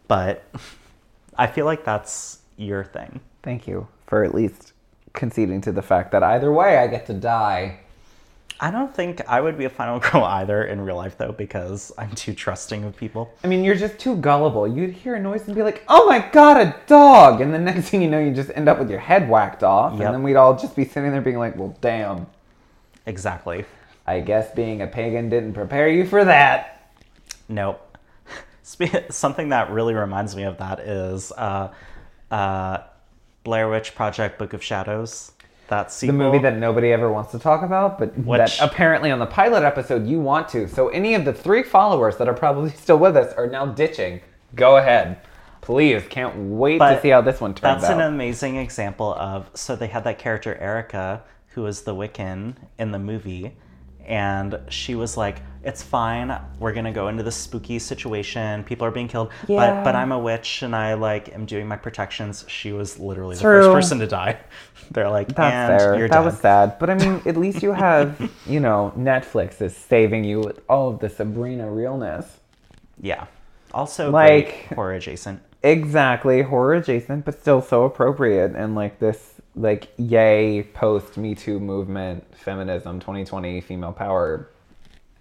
But 0.08 0.44
I 1.38 1.46
feel 1.46 1.64
like 1.64 1.86
that's 1.86 2.40
your 2.58 2.84
thing. 2.84 3.20
Thank 3.42 3.66
you 3.66 3.88
for 4.06 4.24
at 4.24 4.34
least 4.34 4.74
conceding 5.12 5.60
to 5.62 5.72
the 5.72 5.82
fact 5.82 6.12
that 6.12 6.22
either 6.22 6.52
way 6.52 6.78
I 6.78 6.86
get 6.86 7.06
to 7.06 7.14
die. 7.14 7.80
I 8.62 8.70
don't 8.70 8.94
think 8.94 9.22
I 9.26 9.40
would 9.40 9.56
be 9.56 9.64
a 9.64 9.70
final 9.70 9.98
girl 10.10 10.22
either 10.22 10.64
in 10.64 10.82
real 10.82 10.96
life 10.96 11.16
though, 11.16 11.32
because 11.32 11.92
I'm 11.96 12.10
too 12.12 12.34
trusting 12.34 12.84
of 12.84 12.96
people. 12.96 13.32
I 13.42 13.46
mean, 13.46 13.64
you're 13.64 13.74
just 13.74 13.98
too 13.98 14.16
gullible. 14.16 14.68
You'd 14.68 14.92
hear 14.92 15.14
a 15.14 15.20
noise 15.20 15.46
and 15.46 15.54
be 15.54 15.62
like, 15.62 15.82
oh 15.88 16.06
my 16.06 16.18
god, 16.30 16.58
a 16.58 16.76
dog! 16.86 17.40
And 17.40 17.54
the 17.54 17.58
next 17.58 17.88
thing 17.90 18.02
you 18.02 18.10
know, 18.10 18.20
you 18.20 18.32
just 18.32 18.50
end 18.54 18.68
up 18.68 18.78
with 18.78 18.90
your 18.90 19.00
head 19.00 19.28
whacked 19.28 19.62
off. 19.62 19.92
Yep. 19.92 20.02
And 20.02 20.14
then 20.14 20.22
we'd 20.22 20.36
all 20.36 20.56
just 20.56 20.76
be 20.76 20.84
sitting 20.84 21.10
there 21.10 21.22
being 21.22 21.38
like, 21.38 21.56
well, 21.56 21.76
damn. 21.80 22.26
Exactly. 23.06 23.64
I 24.06 24.20
guess 24.20 24.52
being 24.54 24.82
a 24.82 24.86
pagan 24.86 25.28
didn't 25.28 25.54
prepare 25.54 25.88
you 25.88 26.06
for 26.06 26.24
that. 26.24 26.92
Nope. 27.48 27.96
Something 29.10 29.48
that 29.48 29.70
really 29.70 29.94
reminds 29.94 30.36
me 30.36 30.44
of 30.44 30.58
that 30.58 30.80
is 30.80 31.32
uh, 31.32 31.72
uh, 32.30 32.78
Blair 33.44 33.68
Witch 33.68 33.94
Project: 33.94 34.38
Book 34.38 34.52
of 34.52 34.62
Shadows. 34.62 35.32
That 35.68 35.90
The 35.90 36.12
movie 36.12 36.38
that 36.38 36.56
nobody 36.56 36.92
ever 36.92 37.12
wants 37.12 37.30
to 37.30 37.38
talk 37.38 37.62
about, 37.62 37.96
but 37.96 38.18
Which- 38.18 38.58
that 38.58 38.60
apparently 38.60 39.12
on 39.12 39.20
the 39.20 39.26
pilot 39.26 39.62
episode 39.62 40.04
you 40.04 40.18
want 40.18 40.48
to. 40.48 40.66
So 40.68 40.88
any 40.88 41.14
of 41.14 41.24
the 41.24 41.32
three 41.32 41.62
followers 41.62 42.16
that 42.16 42.28
are 42.28 42.34
probably 42.34 42.70
still 42.84 42.98
with 42.98 43.16
us 43.16 43.32
are 43.34 43.46
now 43.46 43.66
ditching. 43.66 44.20
Go 44.56 44.78
ahead. 44.78 45.20
Please, 45.60 46.02
can't 46.08 46.34
wait 46.36 46.78
to 46.78 47.00
see 47.00 47.10
how 47.10 47.20
this 47.20 47.40
one 47.40 47.52
turns 47.52 47.60
That's 47.60 47.84
out. 47.84 47.88
That's 47.98 48.00
an 48.00 48.12
amazing 48.12 48.56
example 48.56 49.14
of. 49.14 49.48
So 49.54 49.76
they 49.76 49.86
had 49.86 50.02
that 50.04 50.18
character 50.18 50.56
Erica, 50.56 51.22
who 51.48 51.62
was 51.62 51.82
the 51.82 51.94
Wiccan 51.94 52.56
in 52.78 52.90
the 52.90 52.98
movie, 52.98 53.56
and 54.06 54.58
she 54.68 54.94
was 54.94 55.16
like, 55.16 55.36
"It's 55.62 55.82
fine. 55.82 56.36
We're 56.58 56.72
gonna 56.72 56.92
go 56.92 57.08
into 57.08 57.22
this 57.22 57.36
spooky 57.36 57.78
situation. 57.78 58.64
People 58.64 58.86
are 58.86 58.90
being 58.90 59.08
killed, 59.08 59.30
but 59.46 59.52
Yeah. 59.54 59.84
but 59.84 59.94
I'm 59.94 60.12
a 60.12 60.18
witch 60.18 60.62
and 60.62 60.74
I 60.74 60.94
like 60.94 61.34
am 61.34 61.46
doing 61.46 61.66
my 61.68 61.76
protections." 61.76 62.44
She 62.48 62.72
was 62.72 62.98
literally 62.98 63.36
the 63.36 63.42
first 63.42 63.70
person 63.70 63.98
to 64.00 64.06
die. 64.06 64.38
They're 64.90 65.10
like, 65.10 65.28
That's 65.28 65.40
"And 65.72 65.80
fair. 65.80 65.98
you're 65.98 66.08
that 66.08 66.16
dead." 66.18 66.24
was 66.24 66.38
sad. 66.40 66.78
But 66.78 66.90
I 66.90 66.94
mean, 66.94 67.22
at 67.26 67.36
least 67.36 67.62
you 67.62 67.72
have, 67.86 68.20
you 68.46 68.60
know, 68.60 68.92
Netflix 68.98 69.60
is 69.62 69.76
saving 69.76 70.24
you 70.24 70.40
with 70.40 70.60
all 70.68 70.88
of 70.88 70.98
the 71.00 71.08
Sabrina 71.08 71.70
realness. 71.70 72.38
Yeah. 73.00 73.26
Also, 73.72 74.10
Like- 74.10 74.66
horror 74.74 74.94
adjacent. 74.94 75.40
Exactly, 75.62 76.40
horror 76.42 76.74
adjacent, 76.74 77.24
but 77.26 77.38
still 77.38 77.60
so 77.60 77.84
appropriate. 77.84 78.52
And 78.56 78.74
like 78.74 78.98
this, 78.98 79.29
like, 79.54 79.92
yay, 79.96 80.62
post 80.74 81.16
Me 81.16 81.34
Too 81.34 81.58
movement, 81.58 82.24
feminism, 82.36 83.00
2020, 83.00 83.60
female 83.60 83.92
power, 83.92 84.48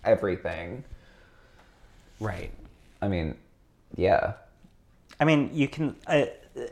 everything. 0.04 0.84
Right. 2.20 2.52
I 3.02 3.08
mean, 3.08 3.36
yeah. 3.96 4.34
I 5.20 5.26
mean, 5.26 5.50
you 5.54 5.68
can, 5.68 5.96
uh, 6.08 6.26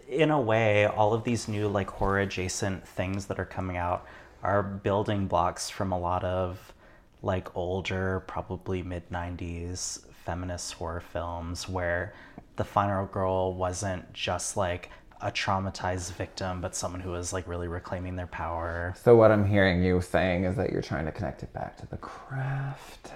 in 0.08 0.32
a 0.32 0.40
way, 0.40 0.86
all 0.86 1.14
of 1.14 1.24
these 1.24 1.48
new 1.48 1.68
like 1.68 1.90
horror 1.90 2.20
adjacent 2.20 2.88
things 2.88 3.26
that 3.28 3.40
are 3.40 3.46
coming 3.46 3.78
out 3.78 4.06
are 4.44 4.62
building 4.62 5.28
blocks 5.28 5.70
from 5.70 5.92
a 5.92 6.00
lot 6.00 6.24
of 6.24 6.74
like 7.22 7.56
older, 7.56 8.24
probably 8.28 8.84
mid 8.84 9.10
90s 9.10 10.06
feminist 10.26 10.74
horror 10.74 11.02
films 11.02 11.68
where 11.68 12.14
the 12.58 12.64
final 12.64 13.06
girl 13.06 13.54
wasn't 13.54 14.12
just 14.14 14.58
like 14.58 14.90
a 15.22 15.32
traumatized 15.32 16.12
victim, 16.14 16.62
but 16.62 16.76
someone 16.76 17.02
who 17.02 17.16
is 17.16 17.34
like 17.34 17.48
really 17.48 17.68
reclaiming 17.68 18.16
their 18.16 18.28
power. 18.28 18.94
So 19.04 19.16
what 19.16 19.32
I'm 19.32 19.46
hearing 19.48 19.84
you 19.84 20.00
saying 20.02 20.44
is 20.44 20.56
that 20.58 20.72
you're 20.72 20.82
trying 20.82 21.06
to 21.06 21.12
connect 21.12 21.42
it 21.44 21.52
back 21.54 21.76
to 21.78 21.88
the 21.88 21.98
craft, 21.98 23.12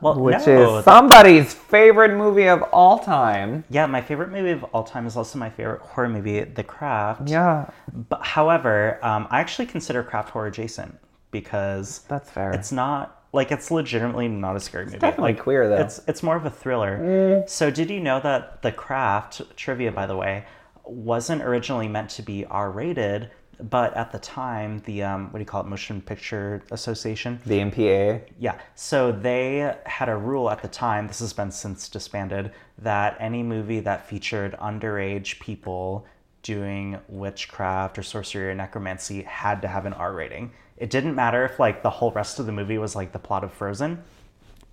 Well, 0.00 0.18
which 0.18 0.44
no, 0.46 0.78
is 0.78 0.84
somebody's 0.84 1.54
favorite 1.54 2.16
movie 2.16 2.48
of 2.48 2.62
all 2.72 2.98
time. 2.98 3.62
yeah, 3.70 3.86
my 3.86 4.00
favorite 4.02 4.30
movie 4.30 4.50
of 4.50 4.64
all 4.64 4.82
time 4.82 5.06
is 5.06 5.16
also 5.16 5.38
my 5.38 5.48
favorite 5.50 5.80
horror 5.82 6.08
movie, 6.08 6.40
The 6.42 6.64
Craft. 6.64 7.28
Yeah, 7.28 7.70
But 8.08 8.24
however, 8.24 8.98
um, 9.02 9.28
I 9.30 9.38
actually 9.40 9.66
consider 9.66 10.02
craft 10.02 10.30
horror 10.30 10.48
adjacent 10.48 10.98
because 11.30 12.00
that's 12.08 12.30
fair. 12.30 12.50
it's 12.52 12.72
not 12.72 13.22
like 13.32 13.52
it's 13.52 13.70
legitimately 13.70 14.28
not 14.28 14.56
a 14.56 14.60
scary 14.60 14.86
movie. 14.86 14.98
definitely 14.98 15.34
like, 15.34 15.42
queer, 15.42 15.68
though. 15.68 15.76
It's 15.76 16.00
it's 16.08 16.22
more 16.22 16.36
of 16.36 16.44
a 16.46 16.50
thriller. 16.50 17.44
So 17.46 17.70
did 17.70 17.90
you 17.90 18.00
know 18.00 18.18
that 18.20 18.62
The 18.62 18.72
Craft 18.72 19.42
trivia, 19.56 19.92
by 19.92 20.06
the 20.06 20.16
way, 20.16 20.44
wasn't 20.86 21.42
originally 21.42 21.88
meant 21.88 22.10
to 22.10 22.22
be 22.22 22.44
R 22.46 22.70
rated, 22.70 23.30
but 23.60 23.94
at 23.96 24.12
the 24.12 24.18
time 24.18 24.80
the 24.84 25.02
um, 25.02 25.32
what 25.32 25.38
do 25.38 25.40
you 25.40 25.46
call 25.46 25.62
it, 25.62 25.66
Motion 25.66 26.00
Picture 26.00 26.62
Association, 26.70 27.40
the 27.46 27.58
MPA. 27.58 28.22
yeah. 28.38 28.58
So 28.74 29.12
they 29.12 29.74
had 29.86 30.08
a 30.08 30.16
rule 30.16 30.50
at 30.50 30.62
the 30.62 30.68
time, 30.68 31.06
this 31.06 31.20
has 31.20 31.32
been 31.32 31.50
since 31.50 31.88
disbanded, 31.88 32.52
that 32.78 33.16
any 33.18 33.42
movie 33.42 33.80
that 33.80 34.06
featured 34.08 34.52
underage 34.60 35.40
people 35.40 36.06
doing 36.42 36.98
witchcraft 37.08 37.98
or 37.98 38.02
sorcery 38.02 38.50
or 38.50 38.54
necromancy 38.54 39.22
had 39.22 39.62
to 39.62 39.68
have 39.68 39.86
an 39.86 39.92
R 39.92 40.12
rating. 40.12 40.52
It 40.76 40.90
didn't 40.90 41.14
matter 41.14 41.44
if 41.44 41.58
like 41.58 41.82
the 41.82 41.90
whole 41.90 42.12
rest 42.12 42.38
of 42.38 42.46
the 42.46 42.52
movie 42.52 42.78
was 42.78 42.94
like 42.94 43.12
the 43.12 43.18
plot 43.18 43.42
of 43.42 43.52
Frozen. 43.52 44.02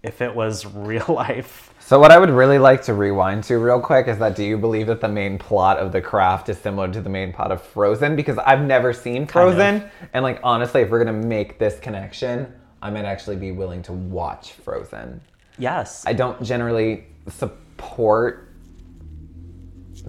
If 0.03 0.21
it 0.21 0.35
was 0.35 0.65
real 0.75 1.05
life, 1.07 1.72
So 1.85 1.99
what 1.99 2.11
I 2.11 2.17
would 2.17 2.29
really 2.29 2.59
like 2.59 2.81
to 2.83 2.93
rewind 2.93 3.43
to 3.45 3.57
real 3.57 3.81
quick 3.81 4.07
is 4.07 4.17
that 4.19 4.37
do 4.37 4.43
you 4.45 4.57
believe 4.57 4.87
that 4.87 5.01
the 5.01 5.09
main 5.09 5.37
plot 5.37 5.77
of 5.77 5.91
The 5.91 5.99
Craft 5.99 6.47
is 6.47 6.57
similar 6.57 6.89
to 6.89 7.01
the 7.01 7.09
main 7.09 7.33
plot 7.33 7.51
of 7.51 7.61
Frozen? 7.61 8.15
Because 8.15 8.37
I've 8.37 8.61
never 8.61 8.93
seen 8.93 9.27
Frozen, 9.27 9.83
and 10.13 10.23
like 10.23 10.39
honestly, 10.43 10.79
if 10.79 10.89
we're 10.89 11.03
gonna 11.03 11.11
make 11.11 11.59
this 11.59 11.81
connection, 11.81 12.51
I 12.81 12.89
might 12.89 13.03
actually 13.03 13.35
be 13.35 13.51
willing 13.51 13.81
to 13.83 13.91
watch 13.91 14.53
Frozen. 14.53 15.19
yes. 15.57 16.05
I 16.07 16.13
don't 16.13 16.41
generally 16.41 17.03
support 17.27 18.47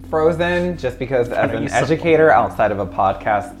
Frozen 0.09 0.77
just 0.77 0.97
because 0.97 1.27
as 1.27 1.51
an 1.51 1.69
educator 1.71 2.31
outside 2.31 2.71
of 2.71 2.79
a 2.79 2.87
podcast 2.87 3.53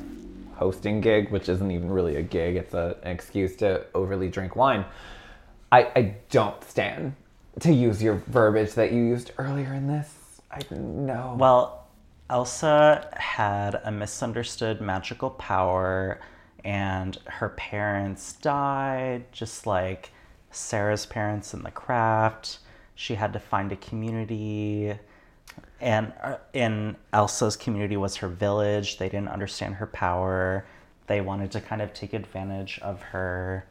hosting 0.55 1.01
gig, 1.01 1.31
which 1.31 1.49
isn't 1.49 1.69
even 1.69 1.91
really 1.91 2.15
a 2.15 2.23
gig, 2.23 2.55
it's 2.55 2.73
a, 2.73 2.95
an 3.03 3.11
excuse 3.11 3.57
to 3.57 3.85
overly 3.93 4.29
drink 4.29 4.55
wine. 4.55 4.85
I, 5.69 5.91
I 5.97 6.15
don't 6.29 6.63
stand 6.63 7.13
to 7.59 7.71
use 7.71 8.01
your 8.01 8.15
verbiage 8.27 8.73
that 8.73 8.91
you 8.91 9.03
used 9.03 9.31
earlier 9.37 9.73
in 9.73 9.87
this. 9.87 10.41
I 10.51 10.61
know. 10.73 11.35
Well, 11.37 11.87
Elsa 12.29 13.09
had 13.13 13.81
a 13.83 13.91
misunderstood 13.91 14.81
magical 14.81 15.29
power, 15.29 16.19
and 16.63 17.17
her 17.25 17.49
parents 17.49 18.33
died, 18.33 19.31
just 19.31 19.67
like 19.67 20.11
Sarah's 20.51 21.05
parents 21.05 21.53
in 21.53 21.63
the 21.63 21.71
craft. 21.71 22.59
She 22.95 23.15
had 23.15 23.33
to 23.33 23.39
find 23.39 23.71
a 23.71 23.75
community, 23.75 24.97
and 25.79 26.13
uh, 26.23 26.37
in 26.53 26.95
Elsa's 27.13 27.55
community 27.55 27.97
was 27.97 28.15
her 28.17 28.27
village. 28.29 28.97
They 28.97 29.09
didn't 29.09 29.29
understand 29.29 29.75
her 29.75 29.87
power. 29.87 30.65
They 31.07 31.21
wanted 31.21 31.51
to 31.51 31.61
kind 31.61 31.81
of 31.81 31.93
take 31.93 32.13
advantage 32.13 32.79
of 32.81 33.01
her 33.01 33.65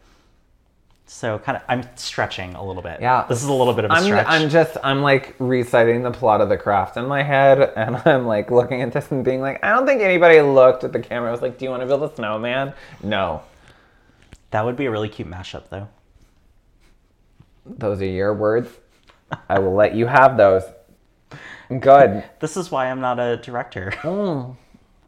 So 1.06 1.38
kind 1.38 1.56
of, 1.56 1.62
I'm 1.68 1.82
stretching 1.96 2.54
a 2.54 2.64
little 2.64 2.82
bit. 2.82 3.00
Yeah. 3.00 3.26
This 3.28 3.42
is 3.42 3.48
a 3.48 3.52
little 3.52 3.74
bit 3.74 3.84
of 3.84 3.90
a 3.90 3.94
I'm, 3.94 4.02
stretch. 4.04 4.26
I'm 4.26 4.48
just 4.48 4.76
I'm 4.82 5.02
like 5.02 5.34
reciting 5.38 6.02
the 6.02 6.10
plot 6.10 6.40
of 6.40 6.48
the 6.48 6.56
craft 6.56 6.96
in 6.96 7.06
my 7.06 7.22
head 7.22 7.72
and 7.76 7.96
I'm 8.06 8.26
like 8.26 8.50
looking 8.50 8.80
at 8.82 8.92
this 8.92 9.10
and 9.12 9.22
being 9.24 9.40
like, 9.40 9.62
I 9.62 9.70
don't 9.70 9.86
think 9.86 10.00
anybody 10.00 10.40
looked 10.40 10.82
at 10.82 10.92
the 10.92 11.00
camera 11.00 11.28
I 11.28 11.32
was 11.32 11.42
like, 11.42 11.58
Do 11.58 11.64
you 11.66 11.70
want 11.70 11.82
to 11.82 11.86
build 11.86 12.02
a 12.10 12.14
snowman? 12.14 12.72
No. 13.02 13.42
that 14.50 14.64
would 14.64 14.76
be 14.76 14.86
a 14.86 14.90
really 14.90 15.08
cute 15.10 15.28
mashup, 15.30 15.68
though. 15.68 15.88
Those 17.66 18.00
are 18.00 18.06
your 18.06 18.32
words. 18.34 18.68
I 19.48 19.58
will 19.58 19.74
let 19.74 19.94
you 19.94 20.06
have 20.06 20.36
those. 20.36 20.62
Good. 21.80 22.24
This 22.40 22.56
is 22.56 22.70
why 22.70 22.90
I'm 22.90 23.00
not 23.00 23.18
a 23.18 23.36
director. 23.38 23.92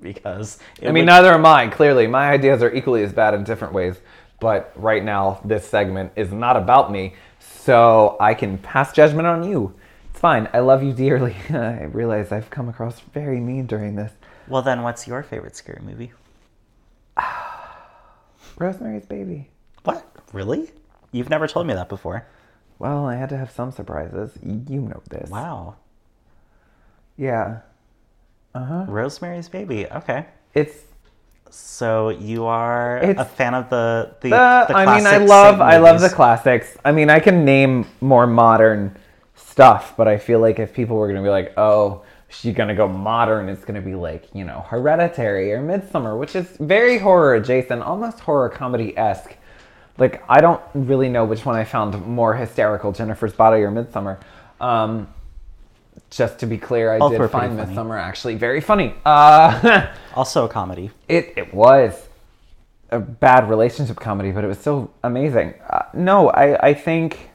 because 0.00 0.58
Hmm. 0.80 0.84
I 0.88 0.92
mean, 0.92 1.02
would- 1.02 1.06
neither 1.06 1.32
am 1.32 1.46
I. 1.46 1.68
Clearly, 1.68 2.06
my 2.06 2.30
ideas 2.30 2.62
are 2.62 2.72
equally 2.72 3.02
as 3.02 3.12
bad 3.12 3.34
in 3.34 3.44
different 3.44 3.72
ways. 3.72 3.96
But 4.40 4.72
right 4.76 5.02
now, 5.02 5.40
this 5.44 5.66
segment 5.66 6.12
is 6.16 6.32
not 6.32 6.56
about 6.56 6.92
me, 6.92 7.14
so 7.38 8.16
I 8.20 8.34
can 8.34 8.58
pass 8.58 8.92
judgment 8.92 9.26
on 9.26 9.42
you. 9.48 9.74
It's 10.10 10.20
fine. 10.20 10.48
I 10.52 10.58
love 10.60 10.82
you 10.82 10.92
dearly. 10.92 11.34
I 11.50 11.84
realize 11.84 12.32
I've 12.32 12.50
come 12.50 12.68
across 12.68 13.00
very 13.00 13.40
mean 13.40 13.66
during 13.66 13.96
this. 13.96 14.12
well, 14.48 14.62
then 14.62 14.82
what's 14.82 15.06
your 15.06 15.22
favorite 15.22 15.56
scary 15.56 15.80
movie? 15.82 16.12
Rosemary's 18.58 19.06
Baby. 19.06 19.48
What? 19.84 20.04
Really? 20.32 20.70
You've 21.12 21.30
never 21.30 21.46
told 21.46 21.66
me 21.66 21.74
that 21.74 21.88
before. 21.88 22.26
Well, 22.78 23.06
I 23.06 23.16
had 23.16 23.28
to 23.30 23.36
have 23.36 23.50
some 23.50 23.72
surprises. 23.72 24.32
You 24.42 24.80
know 24.80 25.02
this. 25.08 25.30
Wow. 25.30 25.76
Yeah. 27.16 27.60
Uh 28.54 28.64
huh. 28.64 28.84
Rosemary's 28.88 29.48
Baby. 29.48 29.86
Okay. 29.86 30.26
It's 30.54 30.74
So 31.50 32.08
you 32.10 32.44
are 32.46 32.98
It's- 32.98 33.18
a 33.18 33.24
fan 33.24 33.54
of 33.54 33.68
the 33.70 34.10
the, 34.20 34.34
Uh, 34.34 34.64
the 34.66 34.76
I 34.76 34.96
mean, 34.96 35.06
I 35.06 35.18
love 35.18 35.60
I 35.60 35.78
love 35.78 36.00
the 36.00 36.08
classics. 36.08 36.76
I 36.84 36.92
mean, 36.92 37.10
I 37.10 37.18
can 37.20 37.44
name 37.44 37.86
more 38.00 38.26
modern 38.26 38.96
stuff, 39.34 39.94
but 39.96 40.08
I 40.08 40.16
feel 40.18 40.40
like 40.40 40.58
if 40.58 40.72
people 40.74 40.96
were 40.96 41.08
gonna 41.08 41.22
be 41.22 41.28
like, 41.28 41.52
"Oh, 41.56 42.02
she's 42.28 42.54
gonna 42.54 42.74
go 42.74 42.88
modern," 42.88 43.48
it's 43.48 43.64
gonna 43.64 43.80
be 43.80 43.94
like 43.94 44.24
you 44.34 44.44
know, 44.44 44.64
Hereditary 44.68 45.52
or 45.52 45.60
Midsommar, 45.62 46.18
which 46.18 46.34
is 46.36 46.46
very 46.58 46.98
horror 46.98 47.34
adjacent, 47.34 47.82
almost 47.82 48.20
horror 48.20 48.48
comedy 48.48 48.96
esque. 48.98 49.36
Like 49.98 50.22
I 50.28 50.40
don't 50.40 50.60
really 50.74 51.08
know 51.08 51.24
which 51.24 51.46
one 51.46 51.56
I 51.56 51.64
found 51.64 52.06
more 52.06 52.34
hysterical, 52.34 52.92
Jennifer's 52.92 53.32
Body 53.32 53.62
or 53.62 53.70
Midsommar. 53.70 54.18
Um, 54.60 55.08
just 56.10 56.38
to 56.40 56.46
be 56.46 56.56
clear, 56.58 56.92
I 56.92 56.98
Both 56.98 57.12
were 57.12 57.18
did 57.18 57.30
pretty 57.30 57.48
find 57.48 57.58
funny. 57.58 57.75
Midsommar 57.75 58.00
actually 58.00 58.34
very 58.36 58.60
funny. 58.60 58.94
Uh, 59.04 59.86
Also 60.14 60.44
a 60.46 60.48
comedy. 60.48 60.90
It 61.08 61.34
it 61.36 61.52
was 61.52 62.08
a 62.90 62.98
bad 62.98 63.50
relationship 63.50 63.96
comedy, 63.96 64.30
but 64.32 64.44
it 64.44 64.46
was 64.46 64.58
still 64.58 64.90
amazing. 65.02 65.54
Uh, 65.68 65.82
no, 65.92 66.30
I 66.30 66.68
I 66.68 66.75
think 66.75 67.30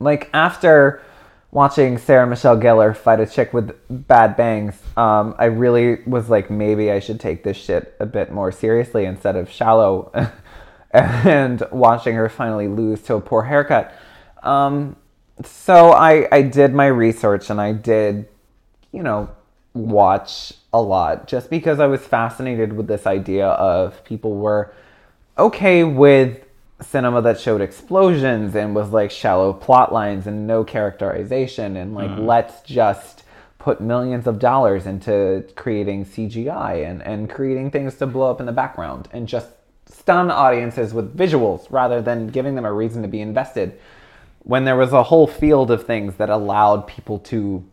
like 0.00 0.28
after 0.34 1.02
watching 1.52 1.98
Sarah 1.98 2.26
Michelle 2.26 2.58
Gellar 2.58 2.94
fight 2.96 3.20
a 3.20 3.26
chick 3.26 3.54
with 3.54 3.72
bad 3.88 4.36
bangs, 4.36 4.74
um, 4.96 5.34
I 5.38 5.44
really 5.46 6.02
was 6.06 6.28
like 6.28 6.50
maybe 6.50 6.90
I 6.90 6.98
should 6.98 7.20
take 7.20 7.44
this 7.44 7.56
shit 7.56 7.94
a 8.00 8.06
bit 8.06 8.32
more 8.32 8.50
seriously 8.50 9.04
instead 9.04 9.36
of 9.36 9.50
shallow, 9.50 10.10
and 10.90 11.62
watching 11.70 12.14
her 12.16 12.28
finally 12.28 12.68
lose 12.68 13.02
to 13.02 13.14
a 13.14 13.20
poor 13.20 13.44
haircut. 13.44 13.94
Um, 14.42 14.96
so 15.44 15.92
I 15.92 16.28
I 16.32 16.42
did 16.42 16.74
my 16.74 16.86
research 16.86 17.50
and 17.50 17.60
I 17.60 17.72
did 17.72 18.28
you 18.96 19.02
know, 19.02 19.28
watch 19.74 20.54
a 20.72 20.80
lot 20.80 21.28
just 21.28 21.50
because 21.50 21.80
I 21.80 21.86
was 21.86 22.00
fascinated 22.00 22.72
with 22.72 22.86
this 22.86 23.06
idea 23.06 23.46
of 23.48 24.02
people 24.04 24.34
were 24.34 24.72
okay 25.36 25.84
with 25.84 26.42
cinema 26.80 27.20
that 27.22 27.38
showed 27.38 27.60
explosions 27.60 28.54
and 28.54 28.74
was 28.74 28.88
like 28.90 29.10
shallow 29.10 29.52
plot 29.52 29.92
lines 29.92 30.26
and 30.26 30.46
no 30.46 30.64
characterization 30.64 31.76
and 31.76 31.94
like 31.94 32.10
mm. 32.10 32.26
let's 32.26 32.62
just 32.62 33.24
put 33.58 33.80
millions 33.80 34.26
of 34.26 34.38
dollars 34.38 34.86
into 34.86 35.44
creating 35.56 36.06
CGI 36.06 36.88
and, 36.88 37.02
and 37.02 37.28
creating 37.28 37.70
things 37.70 37.96
to 37.96 38.06
blow 38.06 38.30
up 38.30 38.40
in 38.40 38.46
the 38.46 38.52
background 38.52 39.08
and 39.12 39.28
just 39.28 39.48
stun 39.86 40.30
audiences 40.30 40.94
with 40.94 41.14
visuals 41.14 41.66
rather 41.70 42.00
than 42.00 42.28
giving 42.28 42.54
them 42.54 42.64
a 42.64 42.72
reason 42.72 43.02
to 43.02 43.08
be 43.08 43.20
invested 43.20 43.78
when 44.46 44.64
there 44.64 44.76
was 44.76 44.92
a 44.92 45.02
whole 45.02 45.26
field 45.26 45.72
of 45.72 45.84
things 45.84 46.14
that 46.14 46.30
allowed 46.30 46.86
people 46.86 47.18
to 47.18 47.64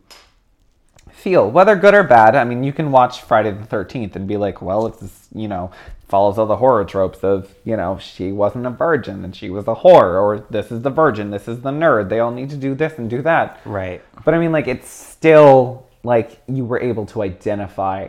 feel, 1.08 1.48
whether 1.48 1.76
good 1.76 1.94
or 1.94 2.02
bad. 2.02 2.34
I 2.34 2.42
mean, 2.42 2.64
you 2.64 2.72
can 2.72 2.90
watch 2.90 3.22
Friday 3.22 3.52
the 3.52 3.64
13th 3.64 4.16
and 4.16 4.26
be 4.26 4.36
like, 4.36 4.60
well, 4.60 4.88
it's, 4.88 4.98
this, 4.98 5.28
you 5.32 5.46
know, 5.46 5.70
follows 6.08 6.36
all 6.36 6.46
the 6.46 6.56
horror 6.56 6.84
tropes 6.84 7.22
of, 7.22 7.54
you 7.64 7.76
know, 7.76 7.96
she 7.98 8.32
wasn't 8.32 8.66
a 8.66 8.70
virgin 8.70 9.24
and 9.24 9.36
she 9.36 9.50
was 9.50 9.68
a 9.68 9.74
whore, 9.74 10.20
or 10.20 10.44
this 10.50 10.72
is 10.72 10.82
the 10.82 10.90
virgin, 10.90 11.30
this 11.30 11.46
is 11.46 11.60
the 11.60 11.70
nerd. 11.70 12.08
They 12.08 12.18
all 12.18 12.32
need 12.32 12.50
to 12.50 12.56
do 12.56 12.74
this 12.74 12.98
and 12.98 13.08
do 13.08 13.22
that. 13.22 13.60
Right. 13.64 14.02
But 14.24 14.34
I 14.34 14.40
mean, 14.40 14.50
like, 14.50 14.66
it's 14.66 14.90
still 14.90 15.86
like 16.02 16.42
you 16.48 16.64
were 16.64 16.80
able 16.80 17.06
to 17.06 17.22
identify 17.22 18.08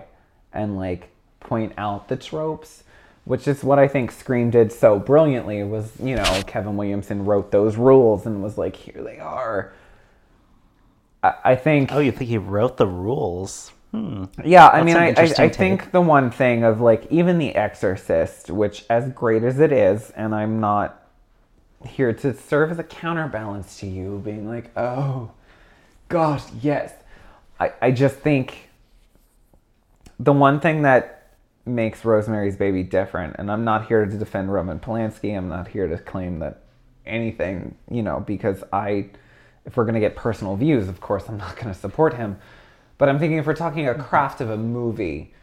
and 0.52 0.76
like 0.76 1.12
point 1.40 1.74
out 1.78 2.08
the 2.08 2.18
tropes, 2.18 2.84
which 3.26 3.48
is 3.48 3.64
what 3.64 3.80
I 3.80 3.88
think 3.88 4.12
Scream 4.12 4.50
did 4.50 4.72
so 4.72 4.98
brilliantly. 4.98 5.64
Was 5.64 5.92
you 6.02 6.16
know 6.16 6.42
Kevin 6.48 6.78
Williamson 6.78 7.26
wrote 7.26 7.52
those 7.52 7.76
rules 7.76 8.26
and 8.26 8.42
was 8.42 8.58
like, 8.58 8.76
here 8.76 9.04
they 9.04 9.20
are. 9.20 9.74
I, 11.22 11.34
I 11.44 11.56
think. 11.56 11.92
Oh, 11.92 12.00
you 12.00 12.12
think 12.12 12.30
he 12.30 12.38
wrote 12.38 12.78
the 12.78 12.88
rules? 12.88 13.72
Hmm. 13.92 14.26
Yeah, 14.44 14.68
I 14.68 14.84
mean, 14.84 14.98
I, 14.98 15.14
I, 15.16 15.34
I 15.38 15.50
think 15.50 15.92
the 15.92 16.02
one 16.02 16.30
thing 16.30 16.64
of 16.64 16.82
like 16.82 17.12
even 17.12 17.38
The 17.38 17.56
Exorcist, 17.56 18.50
which 18.50 18.86
as 18.90 19.10
great 19.10 19.44
as 19.44 19.60
it 19.60 19.72
is, 19.72 20.12
and 20.12 20.36
I'm 20.36 20.60
not 20.60 21.02
here 21.88 22.14
to 22.14 22.34
serve 22.34 22.72
as 22.72 22.80
a 22.80 22.84
counterbalance 22.84 23.80
to 23.80 23.88
you 23.88 24.22
being 24.24 24.48
like, 24.48 24.72
oh, 24.78 25.32
gosh, 26.10 26.44
yes. 26.62 26.94
I, 27.60 27.72
I 27.82 27.92
just 27.92 28.18
think 28.18 28.70
the 30.20 30.34
one 30.34 30.60
thing 30.60 30.82
that 30.82 31.25
makes 31.66 32.06
Rosemary's 32.06 32.56
Baby 32.56 32.84
different, 32.84 33.36
and 33.38 33.52
I'm 33.52 33.64
not 33.64 33.88
here 33.88 34.06
to 34.06 34.18
defend 34.18 34.54
Roman 34.54 34.80
Polanski, 34.80 35.36
I'm 35.36 35.50
not 35.50 35.68
here 35.68 35.88
to 35.88 35.98
claim 35.98 36.40
that 36.40 36.62
anything, 37.06 37.76
you 37.90 38.04
know, 38.04 38.20
because 38.20 38.64
I, 38.72 39.10
if 39.66 39.78
we're 39.78 39.86
going 39.86 39.96
to 39.96 40.00
get 40.00 40.16
personal 40.16 40.56
views, 40.56 40.88
of 40.88 41.02
course, 41.02 41.26
I'm 41.28 41.38
not 41.38 41.56
going 41.56 41.74
to 41.74 41.80
support 41.80 42.14
him. 42.16 42.38
But 42.98 43.10
I'm 43.10 43.20
thinking 43.20 43.38
if 43.38 43.46
we're 43.46 43.56
talking 43.56 43.88
a 43.88 43.96
craft 43.96 44.42
of 44.42 44.50
a 44.50 44.58
movie, 44.58 45.34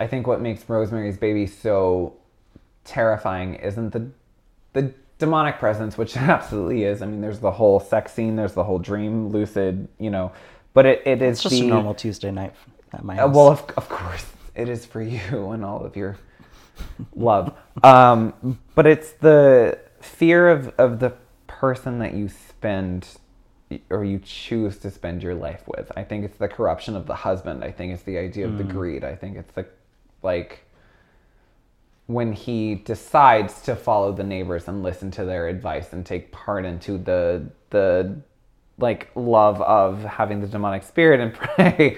I 0.00 0.06
think 0.06 0.26
what 0.26 0.40
makes 0.40 0.68
Rosemary's 0.68 1.16
Baby 1.16 1.46
so 1.46 2.14
terrifying 2.84 3.54
isn't 3.54 3.90
the 3.92 4.08
the 4.72 4.92
demonic 5.18 5.58
presence, 5.58 5.98
which 5.98 6.16
it 6.16 6.22
absolutely 6.22 6.84
is. 6.84 7.02
I 7.02 7.06
mean, 7.06 7.20
there's 7.20 7.40
the 7.40 7.50
whole 7.50 7.80
sex 7.80 8.12
scene, 8.12 8.36
there's 8.36 8.54
the 8.54 8.64
whole 8.64 8.78
dream, 8.78 9.28
lucid, 9.28 9.88
you 9.98 10.10
know, 10.10 10.32
but 10.74 10.86
it, 10.86 11.02
it 11.06 11.22
is 11.22 11.36
It's 11.36 11.42
just 11.42 11.54
the, 11.54 11.66
a 11.66 11.70
normal 11.70 11.94
Tuesday 11.94 12.30
night 12.30 12.54
at 12.92 13.04
my 13.04 13.18
uh, 13.18 13.28
well, 13.28 13.48
of, 13.48 13.62
of 13.76 13.88
course, 13.88 14.24
it 14.54 14.68
is 14.68 14.86
for 14.86 15.02
you 15.02 15.50
and 15.50 15.64
all 15.64 15.84
of 15.84 15.96
your 15.96 16.16
love. 17.14 17.54
Um, 17.82 18.58
but 18.74 18.86
it's 18.86 19.12
the 19.12 19.78
fear 20.00 20.48
of, 20.48 20.68
of 20.78 20.98
the 20.98 21.14
person 21.46 21.98
that 22.00 22.14
you 22.14 22.28
spend 22.28 23.06
or 23.88 24.04
you 24.04 24.18
choose 24.18 24.76
to 24.78 24.90
spend 24.90 25.22
your 25.22 25.34
life 25.34 25.62
with. 25.66 25.90
I 25.96 26.04
think 26.04 26.24
it's 26.24 26.36
the 26.36 26.48
corruption 26.48 26.94
of 26.96 27.06
the 27.06 27.14
husband. 27.14 27.64
I 27.64 27.70
think 27.70 27.94
it's 27.94 28.02
the 28.02 28.18
idea 28.18 28.46
of 28.46 28.58
the 28.58 28.64
greed. 28.64 29.02
I 29.02 29.14
think 29.14 29.38
it's 29.38 29.52
the, 29.52 29.66
like, 30.22 30.66
when 32.06 32.32
he 32.32 32.74
decides 32.74 33.62
to 33.62 33.76
follow 33.76 34.12
the 34.12 34.24
neighbors 34.24 34.68
and 34.68 34.82
listen 34.82 35.10
to 35.12 35.24
their 35.24 35.48
advice 35.48 35.92
and 35.92 36.04
take 36.04 36.32
part 36.32 36.64
into 36.64 36.98
the 36.98 37.48
the 37.70 38.20
like 38.78 39.10
love 39.14 39.60
of 39.62 40.02
having 40.02 40.40
the 40.40 40.46
demonic 40.46 40.82
spirit 40.82 41.20
and 41.20 41.32
pray 41.34 41.96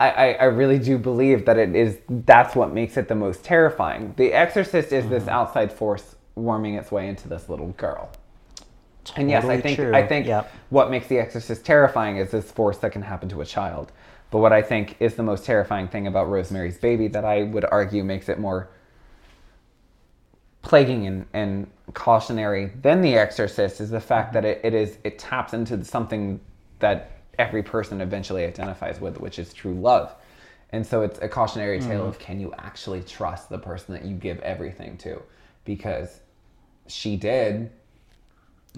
I, 0.00 0.10
I, 0.10 0.32
I 0.32 0.44
really 0.44 0.78
do 0.78 0.98
believe 0.98 1.46
that 1.46 1.56
it 1.56 1.74
is 1.74 1.98
that's 2.08 2.56
what 2.56 2.72
makes 2.72 2.96
it 2.96 3.08
the 3.08 3.14
most 3.14 3.44
terrifying. 3.44 4.14
The 4.16 4.32
exorcist 4.32 4.92
is 4.92 5.08
this 5.08 5.22
mm-hmm. 5.22 5.30
outside 5.30 5.72
force 5.72 6.16
worming 6.34 6.74
its 6.74 6.90
way 6.90 7.08
into 7.08 7.28
this 7.28 7.48
little 7.48 7.68
girl. 7.72 8.10
And 9.16 9.28
yes 9.30 9.44
i 9.44 9.60
think 9.60 9.76
true. 9.76 9.94
i 9.94 10.06
think 10.06 10.26
Yep. 10.26 10.50
what 10.70 10.90
makes 10.90 11.06
the 11.08 11.18
exorcist 11.18 11.64
terrifying 11.64 12.16
is 12.16 12.30
this 12.30 12.50
force 12.50 12.78
that 12.78 12.92
can 12.92 13.02
happen 13.02 13.28
to 13.28 13.42
a 13.42 13.46
child. 13.46 13.92
But 14.30 14.38
what 14.38 14.52
i 14.52 14.62
think 14.62 14.96
is 14.98 15.14
the 15.14 15.22
most 15.22 15.44
terrifying 15.44 15.88
thing 15.88 16.06
about 16.06 16.28
rosemary's 16.28 16.78
baby 16.78 17.08
that 17.08 17.24
i 17.24 17.42
would 17.42 17.66
argue 17.70 18.02
makes 18.02 18.28
it 18.28 18.38
more 18.38 18.70
plaguing 20.62 21.06
and, 21.06 21.26
and 21.34 21.70
cautionary 21.92 22.72
than 22.80 23.02
the 23.02 23.14
exorcist 23.14 23.80
is 23.80 23.90
the 23.90 24.00
fact 24.00 24.34
mm-hmm. 24.34 24.42
that 24.42 24.44
it, 24.44 24.60
it 24.64 24.74
is 24.74 24.98
it 25.04 25.18
taps 25.18 25.52
into 25.52 25.84
something 25.84 26.40
that 26.78 27.10
every 27.38 27.62
person 27.62 28.00
eventually 28.00 28.44
identifies 28.44 29.00
with 29.00 29.20
which 29.20 29.38
is 29.38 29.52
true 29.52 29.74
love 29.74 30.14
and 30.70 30.86
so 30.86 31.02
it's 31.02 31.18
a 31.20 31.28
cautionary 31.28 31.78
tale 31.80 32.00
mm-hmm. 32.00 32.08
of 32.08 32.18
can 32.18 32.40
you 32.40 32.52
actually 32.58 33.02
trust 33.02 33.48
the 33.48 33.58
person 33.58 33.94
that 33.94 34.04
you 34.04 34.14
give 34.14 34.38
everything 34.40 34.96
to 34.96 35.20
because 35.64 36.20
she 36.86 37.16
did 37.16 37.70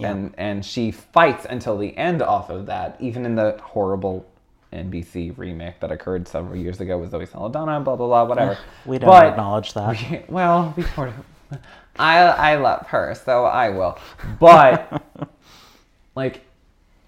and 0.00 0.34
and 0.36 0.64
she 0.64 0.90
fights 0.90 1.46
until 1.48 1.78
the 1.78 1.96
end 1.96 2.20
off 2.20 2.50
of 2.50 2.66
that 2.66 2.96
even 3.00 3.24
in 3.24 3.34
the 3.34 3.58
horrible 3.62 4.28
NBC 4.72 5.36
remake 5.38 5.80
that 5.80 5.90
occurred 5.90 6.28
several 6.28 6.56
years 6.56 6.80
ago 6.80 6.98
with 6.98 7.10
Zoe 7.12 7.24
Saldana, 7.24 7.80
blah 7.80 7.96
blah 7.96 8.06
blah, 8.06 8.24
whatever. 8.24 8.58
we 8.84 8.98
don't 8.98 9.08
But- 9.08 9.26
acknowledge 9.26 9.72
that. 9.74 9.96
we- 10.10 10.22
well, 10.28 10.74
we 10.76 10.82
sort 10.82 11.08
of 11.08 11.58
I 11.98 12.18
I 12.18 12.56
love 12.56 12.86
her, 12.88 13.14
so 13.14 13.44
I 13.44 13.70
will. 13.70 13.98
But 14.38 15.02
like 16.14 16.45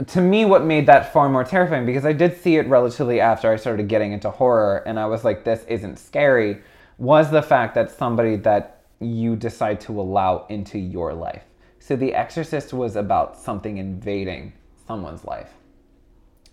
to 0.07 0.21
me 0.21 0.45
what 0.45 0.65
made 0.65 0.87
that 0.87 1.13
far 1.13 1.29
more 1.29 1.45
terrifying 1.45 1.85
because 1.85 2.05
I 2.05 2.13
did 2.13 2.41
see 2.41 2.57
it 2.57 2.67
relatively 2.69 3.21
after 3.21 3.51
I 3.51 3.57
started 3.57 3.89
getting 3.89 4.13
into 4.13 4.31
horror 4.31 4.83
and 4.87 4.99
I 4.99 5.07
was 5.07 5.25
like 5.25 5.45
this 5.45 5.65
isn't 5.67 5.99
scary 5.99 6.63
was 6.99 7.31
the 7.31 7.43
fact 7.43 7.75
that 7.75 7.91
somebody 7.91 8.37
that 8.37 8.85
you 9.01 9.37
decide 9.37 9.81
to 9.83 10.01
allow 10.01 10.47
into 10.49 10.79
your 10.79 11.15
life. 11.15 11.45
So 11.79 11.97
The 11.97 12.13
Exorcist 12.15 12.73
was 12.73 12.97
about 12.97 13.39
something 13.39 13.79
invading 13.79 14.53
someone's 14.87 15.25
life. 15.25 15.51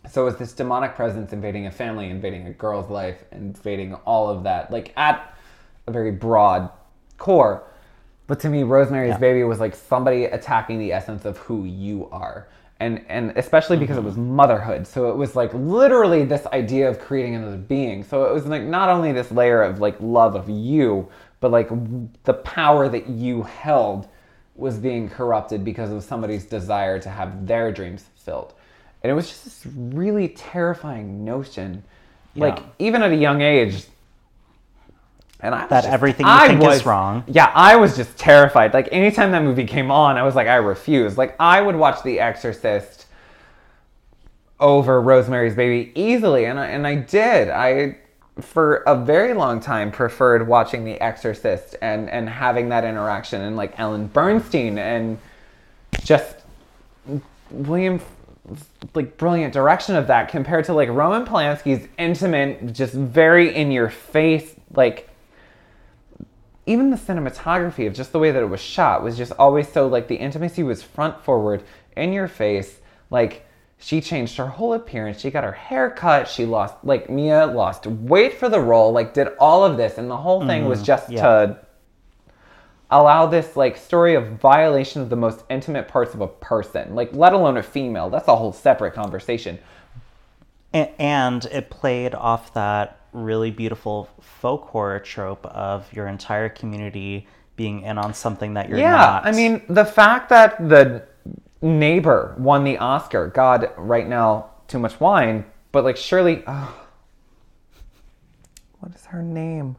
So 0.09 0.21
it 0.21 0.25
was 0.25 0.37
this 0.37 0.53
demonic 0.53 0.95
presence 0.95 1.33
invading 1.33 1.65
a 1.65 1.71
family, 1.71 2.09
invading 2.09 2.45
a 2.47 2.53
girl's 2.53 2.89
life, 2.91 3.23
invading 3.31 3.95
all 4.05 4.29
of 4.29 4.43
that, 4.43 4.71
like 4.71 4.93
at 4.95 5.35
a 5.87 5.91
very 5.91 6.11
broad 6.11 6.69
core. 7.17 7.63
But 8.27 8.39
to 8.41 8.49
me, 8.49 8.63
Rosemary's 8.63 9.09
Yeah. 9.09 9.17
Baby 9.17 9.43
was 9.43 9.59
like 9.59 9.75
somebody 9.75 10.25
attacking 10.25 10.79
the 10.79 10.93
essence 10.93 11.25
of 11.25 11.37
who 11.37 11.65
you 11.65 12.07
are. 12.11 12.47
And 12.79 13.05
and 13.07 13.31
especially 13.37 13.77
because 13.77 13.95
it 13.95 13.99
mm-hmm. 13.99 14.07
was 14.07 14.17
motherhood. 14.17 14.85
So 14.85 15.09
it 15.09 15.15
was 15.15 15.35
like 15.35 15.53
literally 15.53 16.25
this 16.25 16.45
idea 16.47 16.89
of 16.89 16.99
creating 16.99 17.35
another 17.35 17.57
being. 17.57 18.03
So 18.03 18.25
it 18.25 18.33
was 18.33 18.45
like 18.45 18.63
not 18.63 18.89
only 18.89 19.13
this 19.13 19.31
layer 19.31 19.61
of 19.61 19.79
like 19.79 19.95
love 20.01 20.35
of 20.35 20.49
you, 20.49 21.09
but 21.39 21.51
like 21.51 21.69
w- 21.69 22.09
the 22.23 22.33
power 22.33 22.89
that 22.89 23.07
you 23.07 23.43
held 23.43 24.09
was 24.55 24.77
being 24.77 25.09
corrupted 25.09 25.63
because 25.63 25.91
of 25.91 26.03
somebody's 26.03 26.45
desire 26.45 26.99
to 26.99 27.09
have 27.09 27.45
their 27.45 27.71
dreams 27.71 28.05
filled 28.15 28.53
And 29.03 29.11
it 29.11 29.13
was 29.13 29.27
just 29.27 29.43
this 29.43 29.65
really 29.73 30.29
terrifying 30.29 31.23
notion. 31.23 31.83
Like 32.37 32.59
even 32.79 33.01
at 33.01 33.11
a 33.11 33.15
young 33.15 33.41
age, 33.41 33.85
and 35.45 35.55
I 35.55 35.67
That 35.67 35.81
just- 35.83 35.93
everything 35.93 36.25
you 36.25 36.31
I 36.31 36.47
think 36.47 36.61
is 36.61 36.67
was- 36.67 36.85
wrong. 36.85 37.23
Yeah, 37.27 37.51
I 37.53 37.75
was 37.75 37.95
just 37.95 38.17
terrified. 38.17 38.73
Like 38.73 38.89
anytime 38.91 39.31
that 39.31 39.43
movie 39.43 39.65
came 39.65 39.91
on, 39.91 40.17
I 40.17 40.23
was 40.23 40.35
like, 40.35 40.47
I 40.47 40.55
refuse. 40.55 41.17
Like 41.17 41.35
I 41.39 41.61
would 41.61 41.75
watch 41.75 42.03
The 42.03 42.19
Exorcist 42.19 43.05
over 44.59 45.01
Rosemary's 45.01 45.55
Baby 45.55 45.91
easily, 45.95 46.45
and 46.45 46.59
I, 46.59 46.67
and 46.67 46.87
I 46.87 46.95
did. 46.95 47.49
I 47.49 47.97
for 48.41 48.77
a 48.85 48.95
very 48.97 49.33
long 49.33 49.61
time 49.61 49.91
preferred 49.91 50.45
watching 50.47 50.83
The 50.83 50.99
Exorcist 51.01 51.75
and 51.81 52.09
and 52.09 52.27
having 52.29 52.69
that 52.69 52.83
interaction 52.83 53.41
and 53.41 53.55
like 53.55 53.79
Ellen 53.79 54.09
Burstyn 54.09 54.77
and 54.77 55.17
just 56.03 56.35
William 57.51 58.01
like 58.93 59.17
brilliant 59.17 59.53
direction 59.53 59.95
of 59.95 60.07
that 60.07 60.27
compared 60.29 60.65
to 60.65 60.73
like 60.73 60.89
Roman 60.89 61.25
Polanski's 61.25 61.87
intimate, 61.97 62.73
just 62.73 62.93
very 62.93 63.53
in 63.55 63.71
your 63.71 63.89
face, 63.89 64.53
like 64.73 65.09
even 66.65 66.89
the 66.89 66.97
cinematography 66.97 67.87
of 67.87 67.93
just 67.93 68.11
the 68.11 68.19
way 68.19 68.31
that 68.31 68.41
it 68.41 68.47
was 68.47 68.61
shot 68.61 69.03
was 69.03 69.17
just 69.17 69.31
always 69.33 69.71
so 69.71 69.87
like 69.87 70.07
the 70.07 70.15
intimacy 70.15 70.63
was 70.63 70.81
front 70.81 71.23
forward 71.23 71.63
in 71.95 72.11
your 72.11 72.27
face. 72.27 72.79
Like 73.09 73.45
she 73.77 74.01
changed 74.01 74.37
her 74.37 74.47
whole 74.47 74.73
appearance. 74.73 75.19
She 75.19 75.29
got 75.29 75.43
her 75.43 75.51
hair 75.51 75.91
cut. 75.91 76.27
She 76.27 76.45
lost 76.45 76.75
like 76.83 77.09
Mia 77.09 77.45
lost 77.45 77.85
weight 77.85 78.33
for 78.33 78.49
the 78.49 78.59
role. 78.59 78.91
Like 78.91 79.13
did 79.13 79.27
all 79.39 79.63
of 79.63 79.77
this, 79.77 79.97
and 79.97 80.09
the 80.09 80.17
whole 80.17 80.45
thing 80.45 80.65
was 80.65 80.79
mm-hmm. 80.79 80.85
just 80.85 81.11
yeah. 81.11 81.21
to 81.21 81.59
allow 82.91 83.25
this 83.25 83.55
like 83.55 83.77
story 83.77 84.15
of 84.15 84.39
violation 84.39 85.01
of 85.01 85.09
the 85.09 85.15
most 85.15 85.43
intimate 85.49 85.87
parts 85.87 86.13
of 86.13 86.21
a 86.21 86.27
person 86.27 86.93
like 86.93 87.11
let 87.13 87.33
alone 87.33 87.57
a 87.57 87.63
female 87.63 88.11
that's 88.11 88.27
a 88.27 88.35
whole 88.35 88.53
separate 88.53 88.93
conversation 88.93 89.57
A- 90.75 91.01
and 91.01 91.43
it 91.45 91.69
played 91.71 92.13
off 92.13 92.53
that 92.53 92.99
really 93.13 93.49
beautiful 93.49 94.09
folk 94.19 94.67
horror 94.67 94.99
trope 94.99 95.45
of 95.47 95.91
your 95.93 96.07
entire 96.07 96.49
community 96.49 97.27
being 97.55 97.81
in 97.81 97.97
on 97.97 98.13
something 98.13 98.53
that 98.55 98.67
you're 98.69 98.77
yeah 98.77 98.91
not. 98.91 99.25
i 99.25 99.31
mean 99.31 99.61
the 99.69 99.85
fact 99.85 100.27
that 100.29 100.57
the 100.69 101.01
neighbor 101.61 102.35
won 102.37 102.63
the 102.65 102.77
oscar 102.77 103.27
god 103.29 103.71
right 103.77 104.07
now 104.09 104.49
too 104.67 104.77
much 104.77 104.99
wine 104.99 105.45
but 105.71 105.85
like 105.85 105.95
surely 105.95 106.43
oh, 106.45 106.85
what 108.81 108.93
is 108.93 109.05
her 109.05 109.23
name 109.23 109.77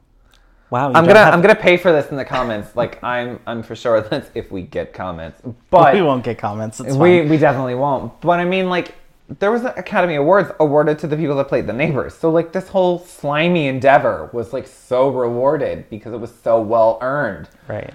wow. 0.71 0.87
i'm 0.95 1.05
gonna 1.07 1.19
have- 1.19 1.35
i'm 1.35 1.43
gonna 1.43 1.55
pay 1.55 1.77
for 1.77 1.93
this 1.93 2.11
in 2.11 2.17
the 2.17 2.25
comments 2.25 2.75
like 2.75 3.03
i'm 3.05 3.39
i'm 3.47 3.63
for 3.63 3.77
sure 3.77 4.01
that's 4.11 4.31
if 4.35 4.51
we 4.51 4.63
get 4.63 4.95
comments 4.95 5.43
but 5.71 5.93
we 5.95 6.01
won't 6.01 6.25
get 6.25 6.39
comments. 6.39 6.81
It's 6.81 6.97
we 6.97 7.21
we 7.23 7.37
definitely 7.37 7.75
won't. 7.75 8.19
But 8.23 8.41
I 8.41 8.45
mean, 8.47 8.69
like, 8.71 8.95
there 9.29 9.51
was 9.51 9.62
an 9.62 9.73
Academy 9.77 10.15
Awards 10.15 10.51
awarded 10.61 10.99
to 11.01 11.07
the 11.07 11.17
people 11.17 11.37
that 11.37 11.49
played 11.49 11.67
the 11.67 11.73
neighbors. 11.73 12.15
So 12.15 12.31
like, 12.31 12.53
this 12.53 12.69
whole 12.69 13.01
slimy 13.01 13.67
endeavor 13.67 14.31
was 14.33 14.53
like 14.53 14.67
so 14.67 15.09
rewarded 15.09 15.91
because 15.91 16.12
it 16.12 16.21
was 16.21 16.33
so 16.43 16.61
well 16.61 16.99
earned. 17.01 17.49
right. 17.69 17.93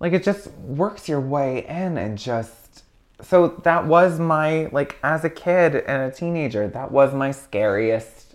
Like, 0.00 0.12
it 0.12 0.24
just 0.24 0.50
works 0.52 1.08
your 1.08 1.20
way 1.20 1.64
in 1.66 1.96
and 1.96 2.18
just. 2.18 2.82
So 3.20 3.60
that 3.62 3.86
was 3.86 4.18
my 4.18 4.68
like 4.72 4.98
as 5.04 5.22
a 5.22 5.30
kid 5.30 5.76
and 5.76 6.12
a 6.12 6.14
teenager. 6.14 6.66
That 6.66 6.90
was 6.90 7.14
my 7.14 7.30
scariest. 7.30 8.34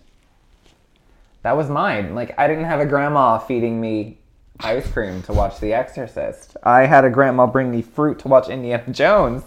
That 1.42 1.58
was 1.58 1.68
mine. 1.68 2.14
Like 2.14 2.38
I 2.38 2.46
didn't 2.46 2.64
have 2.64 2.80
a 2.80 2.86
grandma 2.86 3.36
feeding 3.36 3.78
me 3.82 4.16
ice 4.60 4.90
cream 4.90 5.22
to 5.24 5.34
watch 5.34 5.60
The 5.60 5.74
Exorcist. 5.74 6.56
I 6.62 6.86
had 6.86 7.04
a 7.04 7.10
grandma 7.10 7.46
bring 7.46 7.70
me 7.70 7.82
fruit 7.82 8.18
to 8.20 8.28
watch 8.28 8.48
Indiana 8.48 8.90
Jones. 8.90 9.44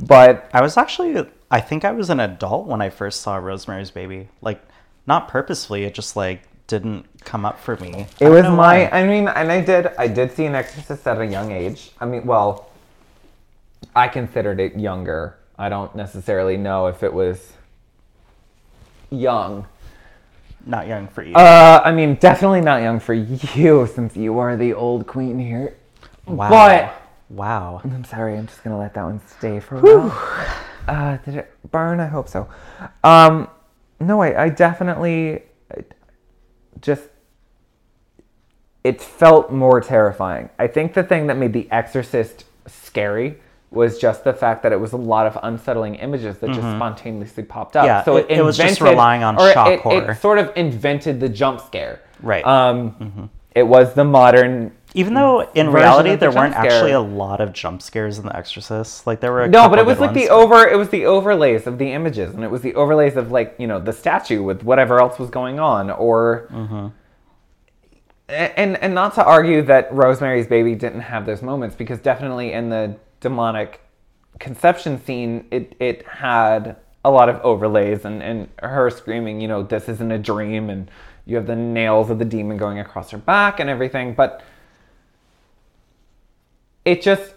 But 0.00 0.48
I 0.54 0.62
was 0.62 0.76
actually, 0.76 1.26
I 1.50 1.60
think 1.60 1.84
I 1.84 1.92
was 1.92 2.10
an 2.10 2.20
adult 2.20 2.66
when 2.66 2.82
I 2.82 2.90
first 2.90 3.20
saw 3.22 3.36
Rosemary's 3.36 3.90
Baby. 3.90 4.28
Like, 4.42 4.62
not 5.06 5.28
purposefully, 5.28 5.84
it 5.84 5.94
just 5.94 6.14
like 6.16 6.42
didn't 6.66 7.06
come 7.24 7.46
up 7.46 7.58
for 7.58 7.76
me. 7.76 8.06
It 8.20 8.28
was 8.28 8.44
my. 8.44 8.52
why. 8.54 8.88
I 8.92 9.06
mean, 9.06 9.28
and 9.28 9.50
I 9.50 9.60
did. 9.62 9.86
I 9.98 10.08
did 10.08 10.32
see 10.32 10.44
an 10.44 10.54
Exorcist 10.54 11.06
at 11.06 11.18
a 11.20 11.26
young 11.26 11.50
age. 11.50 11.92
I 12.00 12.04
mean, 12.04 12.26
well, 12.26 12.68
I 13.96 14.08
considered 14.08 14.60
it 14.60 14.76
younger. 14.78 15.38
I 15.58 15.68
don't 15.70 15.94
necessarily 15.96 16.56
know 16.56 16.86
if 16.86 17.02
it 17.02 17.12
was 17.12 17.52
young. 19.10 19.66
not 20.66 20.86
young 20.86 21.08
for 21.08 21.22
you. 21.22 21.34
Uh, 21.34 21.80
I 21.82 21.90
mean, 21.92 22.16
definitely 22.16 22.60
not 22.60 22.82
young 22.82 23.00
for 23.00 23.14
you, 23.14 23.86
since 23.94 24.16
you 24.16 24.38
are 24.38 24.56
the 24.56 24.74
old 24.74 25.06
queen 25.06 25.38
here. 25.38 25.74
wow. 26.26 26.50
but- 26.50 27.02
wow. 27.30 27.80
I'm 27.82 28.04
sorry. 28.04 28.36
I'm 28.36 28.46
just 28.46 28.62
gonna 28.62 28.78
let 28.78 28.92
that 28.94 29.04
one 29.04 29.20
stay 29.26 29.60
for 29.60 29.76
a 29.78 29.80
while. 29.80 30.64
Uh, 30.88 31.16
did 31.18 31.34
it 31.36 31.52
burn? 31.70 32.00
I 32.00 32.06
hope 32.06 32.28
so. 32.28 32.48
Um, 33.04 33.48
no, 34.00 34.20
I, 34.22 34.44
I 34.44 34.48
definitely 34.48 35.42
just 36.80 37.04
it 38.84 39.00
felt 39.02 39.52
more 39.52 39.80
terrifying. 39.80 40.48
I 40.58 40.66
think 40.66 40.94
the 40.94 41.02
thing 41.02 41.26
that 41.26 41.36
made 41.36 41.52
The 41.52 41.68
Exorcist 41.70 42.44
scary 42.66 43.38
was 43.70 43.98
just 43.98 44.24
the 44.24 44.32
fact 44.32 44.62
that 44.62 44.72
it 44.72 44.80
was 44.80 44.92
a 44.92 44.96
lot 44.96 45.26
of 45.26 45.38
unsettling 45.42 45.96
images 45.96 46.38
that 46.38 46.46
just 46.48 46.60
spontaneously 46.60 47.42
popped 47.42 47.76
up. 47.76 47.84
Yeah, 47.84 48.02
so 48.02 48.16
it- 48.16 48.26
it, 48.30 48.38
it 48.38 48.42
was 48.42 48.56
just 48.56 48.78
invented- 48.78 48.92
relying 48.94 49.22
on 49.24 49.36
shock 49.52 49.68
it, 49.68 49.80
horror. 49.80 50.12
It 50.12 50.20
sort 50.20 50.38
of 50.38 50.52
invented 50.56 51.20
the 51.20 51.28
jump 51.28 51.60
scare. 51.60 52.00
Right. 52.22 52.44
Um, 52.46 53.28
it 53.54 53.64
was 53.64 53.92
the 53.94 54.04
modern 54.04 54.72
Even 54.94 55.14
though 55.14 55.42
in 55.52 55.70
reality 55.70 56.10
the 56.10 56.16
there 56.16 56.30
weren't 56.32 56.54
scare. 56.54 56.66
actually 56.70 56.92
a 56.92 57.00
lot 57.00 57.40
of 57.40 57.52
jump 57.52 57.82
scares 57.82 58.18
in 58.18 58.24
The 58.24 58.34
Exorcist. 58.34 59.06
Like 59.06 59.20
there 59.20 59.32
were 59.32 59.46
No, 59.46 59.68
but 59.68 59.78
it 59.78 59.86
was 59.86 59.98
like 60.00 60.14
the 60.14 60.28
over. 60.30 60.66
It 60.66 60.76
was 60.78 60.88
the 60.88 61.04
overlays 61.04 61.66
of 61.66 61.78
the 61.78 61.92
images, 61.92 62.34
and 62.34 62.42
it 62.42 62.50
was 62.50 62.62
the 62.62 62.74
overlays 62.74 63.16
of 63.16 63.30
like 63.30 63.54
you 63.58 63.66
know 63.66 63.78
the 63.80 63.92
statue 63.92 64.42
with 64.42 64.62
whatever 64.62 64.98
else 65.00 65.18
was 65.18 65.30
going 65.30 65.60
on, 65.60 65.90
or. 65.90 66.48
Mm-hmm. 66.50 66.86
A- 68.30 68.58
And 68.58 68.76
and 68.78 68.94
not 68.94 69.14
to 69.14 69.24
argue 69.24 69.62
that 69.62 69.92
Rosemary's 69.92 70.46
Baby 70.46 70.74
didn't 70.74 71.00
have 71.00 71.26
those 71.26 71.42
moments 71.42 71.76
because 71.76 71.98
definitely 71.98 72.52
in 72.52 72.68
the 72.70 72.96
demonic 73.20 73.80
conception 74.38 75.02
scene, 75.04 75.46
it 75.50 75.74
it 75.80 76.06
had 76.06 76.76
a 77.04 77.10
lot 77.10 77.28
of 77.28 77.40
overlays 77.42 78.04
and 78.04 78.22
and 78.22 78.48
her 78.62 78.90
screaming, 78.90 79.40
you 79.40 79.48
know, 79.48 79.62
this 79.62 79.88
isn't 79.88 80.10
a 80.12 80.18
dream, 80.18 80.70
and 80.70 80.90
you 81.26 81.36
have 81.36 81.46
the 81.46 81.56
nails 81.56 82.08
of 82.10 82.18
the 82.18 82.24
demon 82.24 82.56
going 82.56 82.78
across 82.78 83.10
her 83.10 83.18
back 83.18 83.60
and 83.60 83.68
everything, 83.70 84.14
but 84.14 84.42
it 86.88 87.02
just 87.02 87.34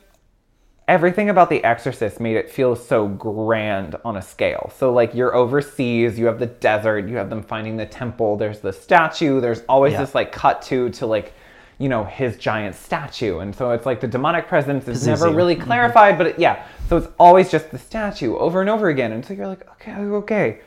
everything 0.88 1.30
about 1.30 1.50
the 1.50 1.64
exorcist 1.64 2.20
made 2.20 2.38
it 2.38 2.50
feel 2.50 2.76
so 2.76 3.08
grand 3.08 3.96
on 4.06 4.16
a 4.16 4.22
scale. 4.22 4.72
So 4.78 4.94
like 4.94 5.14
you're 5.14 5.36
overseas 5.36 6.18
you 6.18 6.26
have 6.26 6.40
the 6.40 6.48
desert 6.48 7.10
you 7.10 7.18
have 7.18 7.30
them 7.30 7.44
finding 7.44 7.76
the 7.78 7.86
temple 7.86 8.38
there's 8.38 8.60
the 8.60 8.74
statue 8.74 9.42
there's 9.42 9.62
always 9.68 9.94
Yeah. 9.94 10.02
this 10.02 10.16
like 10.16 10.32
cut 10.32 10.62
to 10.64 10.90
to 10.92 11.06
like 11.06 11.34
you 11.80 11.90
know 11.90 12.04
his 12.06 12.38
giant 12.38 12.76
statue. 12.76 13.40
And 13.40 13.54
so 13.54 13.72
it's 13.72 13.86
like 13.86 14.00
the 14.00 14.08
demonic 14.08 14.48
presence 14.48 14.88
is 14.88 15.06
never 15.06 15.30
really 15.30 15.56
mm-hmm. 15.56 15.66
clarified 15.66 16.18
but 16.18 16.28
it, 16.28 16.40
yeah. 16.40 16.66
So 16.88 16.98
it's 16.98 17.08
always 17.20 17.52
just 17.52 17.72
the 17.72 17.78
statue 17.78 18.38
over 18.38 18.62
and 18.62 18.70
over 18.70 18.88
again. 18.90 19.12
And 19.12 19.26
so 19.26 19.34
you're 19.34 19.48
like 19.48 19.70
okay 19.74 19.94
okay 19.94 20.62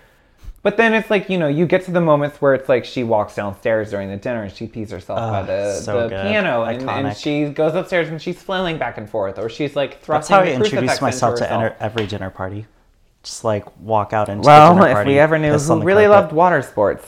but 0.65 0.79
then 0.79 0.95
it's 0.95 1.11
like 1.11 1.29
you 1.29 1.39
know 1.39 1.47
you 1.47 1.67
get 1.67 1.85
to 1.85 1.93
the 1.93 2.01
moments 2.01 2.41
where 2.41 2.55
it's 2.55 2.69
like 2.69 2.85
she 2.85 3.05
walks 3.05 3.37
downstairs 3.37 3.91
during 3.91 4.09
the 4.09 4.17
dinner 4.17 4.43
and 4.43 4.53
she 4.53 4.67
pees 4.67 4.91
herself 4.91 5.21
by 5.21 5.43
the, 5.43 5.75
so 5.75 6.09
the 6.09 6.09
piano 6.09 6.65
and, 6.65 6.91
and 6.91 7.17
she 7.17 7.45
goes 7.51 7.75
upstairs 7.75 8.09
and 8.09 8.21
she's 8.21 8.43
flailing 8.43 8.79
back 8.79 8.99
and 8.99 9.09
forth 9.09 9.39
or 9.39 9.49
she's 9.49 9.77
like 9.77 10.03
thrusting 10.03 10.35
That's 10.35 10.49
how 10.49 10.55
I 10.55 10.57
crucifix 10.57 11.01
myself 11.01 11.39
to 11.39 11.53
enter 11.53 11.77
every 11.79 12.07
dinner 12.07 12.31
party. 12.31 12.67
Just 13.23 13.45
like 13.45 13.65
walk 13.79 14.13
out 14.13 14.29
into 14.29 14.47
Well, 14.47 14.75
the 14.75 14.87
dinner 14.87 15.01
if 15.01 15.07
we 15.07 15.19
ever 15.19 15.39
knew 15.39 15.53
who 15.53 15.83
really 15.83 16.09
loved 16.09 16.33
water 16.33 16.63
sports, 16.63 17.07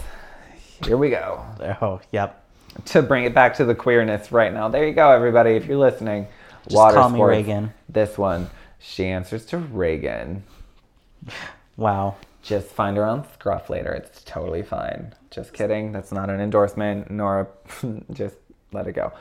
here 0.84 0.96
we 0.98 1.10
go. 1.10 1.42
Oh, 1.80 2.00
yep. 2.12 2.44
to 2.86 3.02
bring 3.02 3.24
it 3.24 3.34
back 3.34 3.54
to 3.56 3.64
the 3.64 3.74
queerness 3.74 4.32
right 4.32 4.52
now. 4.52 4.68
There 4.68 4.86
you 4.86 4.92
go, 4.92 5.10
everybody. 5.10 5.52
If 5.52 5.66
you're 5.66 5.78
listening, 5.78 6.26
Just 6.64 6.76
water 6.76 6.96
call 6.96 7.08
me. 7.10 7.22
Regan. 7.22 7.72
This 7.88 8.18
one, 8.18 8.50
she 8.78 9.06
answers 9.06 9.46
to 9.46 9.58
Regan. 9.58 10.44
Wow. 11.76 12.16
Just 12.46 12.68
find 12.68 12.96
her 12.96 13.04
own 13.04 13.24
Scruff 13.34 13.68
later. 13.68 13.92
It's 13.92 14.22
totally 14.22 14.62
fine. 14.62 15.12
Just 15.32 15.52
kidding. 15.52 15.90
That's 15.90 16.12
not 16.12 16.30
an 16.30 16.40
endorsement, 16.40 17.10
nor 17.10 17.40
a, 17.82 18.02
just 18.12 18.36
let 18.72 18.86
it 18.86 18.92
go. 18.92 19.12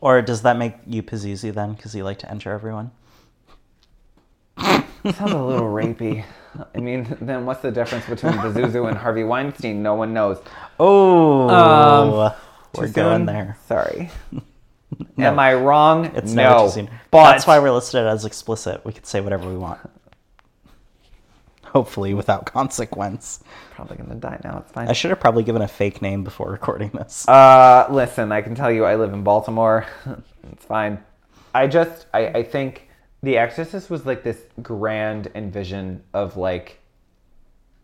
Or 0.00 0.20
does 0.20 0.42
that 0.42 0.56
make 0.56 0.74
you 0.86 1.04
Pazuzu 1.04 1.54
then? 1.54 1.74
Because 1.74 1.94
you 1.94 2.02
like 2.02 2.18
to 2.18 2.30
enter 2.30 2.50
everyone? 2.52 2.90
Sounds 4.58 5.20
a 5.20 5.24
little 5.38 5.68
rapey. 5.68 6.24
I 6.74 6.78
mean, 6.78 7.16
then 7.20 7.46
what's 7.46 7.60
the 7.60 7.70
difference 7.70 8.06
between 8.06 8.32
Pazuzu 8.32 8.88
and 8.88 8.96
Harvey 8.96 9.22
Weinstein? 9.22 9.80
No 9.82 9.94
one 9.94 10.12
knows. 10.12 10.38
Oh, 10.80 11.48
Um, 11.48 12.32
we're 12.76 12.88
going 12.88 13.18
soon? 13.20 13.26
there. 13.26 13.56
Sorry. 13.66 14.10
Am 15.18 15.38
I 15.38 15.54
wrong? 15.54 16.06
It's 16.16 16.32
no. 16.32 16.72
But 17.12 17.32
That's 17.32 17.46
why 17.46 17.58
we're 17.60 17.70
listed 17.72 18.04
as 18.06 18.24
explicit. 18.24 18.84
We 18.84 18.92
could 18.92 19.06
say 19.06 19.20
whatever 19.20 19.48
we 19.48 19.56
want. 19.56 19.78
Hopefully, 21.74 22.14
without 22.14 22.46
consequence. 22.52 23.42
probably 23.72 23.96
gonna 23.96 24.14
die 24.14 24.40
now. 24.44 24.58
It's 24.58 24.72
fine. 24.72 24.88
I 24.88 24.92
should 24.92 25.10
have 25.10 25.20
probably 25.20 25.42
given 25.42 25.60
a 25.60 25.68
fake 25.68 26.00
name 26.00 26.22
before 26.22 26.50
recording 26.50 26.90
this. 26.90 27.28
Uh, 27.28 27.86
listen, 27.90 28.30
I 28.32 28.40
can 28.42 28.54
tell 28.54 28.70
you 28.70 28.84
I 28.84 28.94
live 28.96 29.12
in 29.12 29.22
Baltimore. 29.24 29.86
it's 30.52 30.64
fine. 30.64 31.02
I 31.54 31.66
just, 31.66 32.06
I, 32.14 32.26
I 32.28 32.42
think 32.42 32.88
The 33.22 33.36
Exorcist 33.38 33.90
was 33.90 34.06
like 34.06 34.22
this 34.22 34.38
grand 34.62 35.30
envision 35.34 36.02
of 36.12 36.36
like 36.36 36.80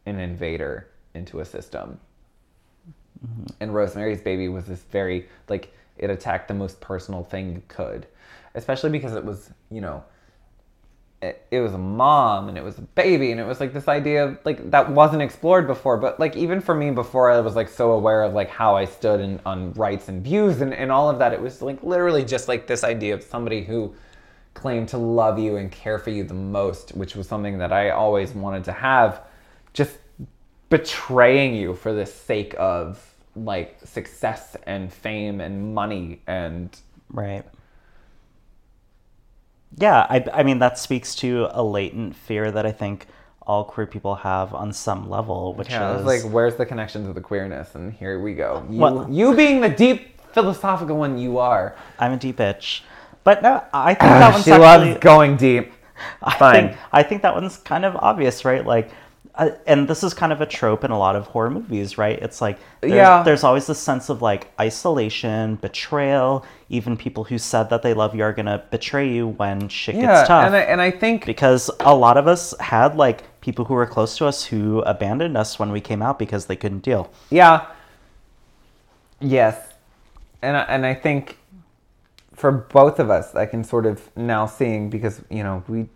an 0.07 0.18
invader 0.18 0.88
into 1.14 1.40
a 1.40 1.44
system. 1.44 1.98
And 3.61 3.74
Rosemary's 3.74 4.22
Baby 4.22 4.48
was 4.48 4.64
this 4.64 4.83
very, 4.90 5.29
like, 5.48 5.74
it 5.98 6.09
attacked 6.09 6.48
the 6.48 6.55
most 6.55 6.81
personal 6.81 7.22
thing 7.22 7.53
you 7.53 7.62
could. 7.68 8.07
Especially 8.55 8.88
because 8.88 9.14
it 9.14 9.24
was, 9.24 9.50
you 9.70 9.81
know, 9.83 10.03
it, 11.22 11.46
it 11.50 11.61
was 11.61 11.74
a 11.74 11.78
mom 11.78 12.48
and 12.48 12.56
it 12.56 12.64
was 12.64 12.78
a 12.78 12.83
baby 12.83 13.30
and 13.30 13.40
it 13.40 13.44
was 13.44 13.61
like 13.61 13.72
this 13.74 13.88
idea 13.88 14.24
of 14.24 14.38
like 14.44 14.70
that 14.70 14.90
wasn't 14.90 15.20
explored 15.20 15.66
before 15.66 15.96
but 15.98 16.18
like 16.18 16.35
even 16.35 16.61
for 16.61 16.74
me 16.74 16.90
before 16.90 17.30
i 17.30 17.38
was 17.40 17.54
like 17.54 17.68
so 17.68 17.92
aware 17.92 18.22
of 18.22 18.33
like 18.33 18.48
how 18.48 18.74
i 18.74 18.85
stood 18.85 19.20
in, 19.20 19.38
on 19.44 19.72
rights 19.74 20.09
and 20.09 20.24
views 20.24 20.61
and, 20.62 20.72
and 20.72 20.90
all 20.90 21.11
of 21.11 21.18
that 21.18 21.33
it 21.33 21.40
was 21.40 21.61
like 21.61 21.83
literally 21.83 22.24
just 22.24 22.48
like 22.48 22.66
this 22.66 22.85
idea 22.85 23.12
of 23.12 23.22
somebody 23.22 23.62
who 23.62 23.94
claimed 24.54 24.88
to 24.88 24.98
love 24.98 25.38
you 25.38 25.56
and 25.56 25.70
care 25.70 25.98
for 25.98 26.11
you 26.11 26.24
the 26.24 26.35
most 26.35 26.90
which 26.96 27.14
was 27.14 27.28
something 27.28 27.59
that 27.59 27.72
i 27.72 27.90
always 27.90 28.33
wanted 28.33 28.64
to 28.64 28.72
have 28.72 29.22
just 29.74 29.98
betraying 30.70 31.54
you 31.54 31.74
for 31.74 31.92
the 31.92 32.06
sake 32.06 32.54
of 32.59 33.04
like 33.37 33.78
success 33.85 34.56
and 34.66 34.92
fame 34.92 35.40
and 35.40 35.74
money 35.74 36.20
and 36.26 36.80
Right. 37.12 37.44
Yeah, 39.80 40.06
I, 40.10 40.24
I 40.32 40.42
mean, 40.42 40.58
that 40.58 40.78
speaks 40.78 41.14
to 41.16 41.48
a 41.50 41.62
latent 41.62 42.14
fear 42.14 42.50
that 42.52 42.66
I 42.66 42.72
think 42.72 43.06
all 43.46 43.64
queer 43.64 43.86
people 43.86 44.14
have 44.16 44.54
on 44.54 44.72
some 44.72 45.08
level, 45.08 45.54
which 45.54 45.70
Yeah, 45.70 45.98
is 45.98 46.04
like, 46.04 46.22
where's 46.22 46.56
the 46.56 46.66
connection 46.66 47.06
to 47.06 47.12
the 47.12 47.20
queerness? 47.20 47.74
And 47.74 47.92
here 47.92 48.20
we 48.20 48.34
go. 48.34 48.64
You, 48.70 48.78
Well- 48.78 49.06
you 49.10 49.34
being 49.34 49.60
the 49.60 49.70
deep 49.70 50.20
philosophical 50.32 50.96
one 50.96 51.18
you 51.18 51.38
are. 51.38 51.74
I'm 51.98 52.12
a 52.12 52.16
deep 52.16 52.36
bitch. 52.36 52.82
But 53.24 53.42
no, 53.42 53.64
I 53.72 53.94
think 53.94 54.10
ah, 54.12 54.18
that 54.20 54.32
one's 54.32 54.44
she 54.44 54.52
actually. 54.52 54.88
loves 54.90 55.00
going 55.00 55.36
deep. 55.36 55.72
I 56.22 56.36
Fine. 56.38 56.68
think 56.68 56.78
I 56.92 57.02
think 57.02 57.22
that 57.22 57.34
one's 57.34 57.56
kind 57.58 57.84
of 57.84 57.96
obvious, 57.96 58.44
right? 58.44 58.64
Like, 58.64 58.90
uh, 59.36 59.50
and 59.66 59.86
this 59.88 60.02
is 60.02 60.12
kind 60.12 60.32
of 60.32 60.40
a 60.40 60.46
trope 60.46 60.82
in 60.84 60.90
a 60.90 60.98
lot 60.98 61.14
of 61.16 61.26
horror 61.28 61.50
movies, 61.50 61.96
right? 61.96 62.18
It's 62.20 62.40
like 62.40 62.58
there's, 62.80 62.92
Yeah. 62.92 63.22
there's 63.22 63.44
always 63.44 63.66
this 63.66 63.78
sense 63.78 64.08
of 64.08 64.20
like 64.22 64.48
isolation, 64.60 65.56
betrayal. 65.56 66.44
Even 66.68 66.96
people 66.96 67.24
who 67.24 67.38
said 67.38 67.70
that 67.70 67.82
they 67.82 67.94
love 67.94 68.14
you 68.14 68.22
are 68.24 68.32
gonna 68.32 68.62
betray 68.70 69.08
you 69.08 69.28
when 69.28 69.68
shit 69.68 69.94
Yeah, 69.94 70.02
gets 70.16 70.28
tough. 70.28 70.46
and 70.46 70.54
I, 70.56 70.60
and 70.60 70.80
I 70.80 70.90
think 70.90 71.26
because 71.26 71.70
a 71.80 71.94
lot 71.94 72.16
of 72.16 72.26
us 72.26 72.54
had 72.60 72.96
like 72.96 73.22
people 73.40 73.64
who 73.64 73.74
were 73.74 73.86
close 73.86 74.16
to 74.18 74.26
us 74.26 74.44
who 74.44 74.80
abandoned 74.80 75.36
us 75.36 75.58
when 75.58 75.72
we 75.72 75.80
came 75.80 76.02
out 76.02 76.18
because 76.18 76.46
they 76.46 76.56
couldn't 76.56 76.80
deal. 76.82 77.10
yeah, 77.30 77.66
yes, 79.20 79.56
and 80.42 80.56
I, 80.56 80.60
and 80.62 80.86
I 80.86 80.94
think 80.94 81.38
for 82.34 82.50
both 82.52 82.98
of 82.98 83.10
us, 83.10 83.34
I 83.34 83.46
can 83.46 83.64
sort 83.64 83.86
of 83.86 84.14
now 84.16 84.46
seeing 84.46 84.90
because 84.90 85.20
you 85.30 85.42
know 85.42 85.62
we 85.68 85.88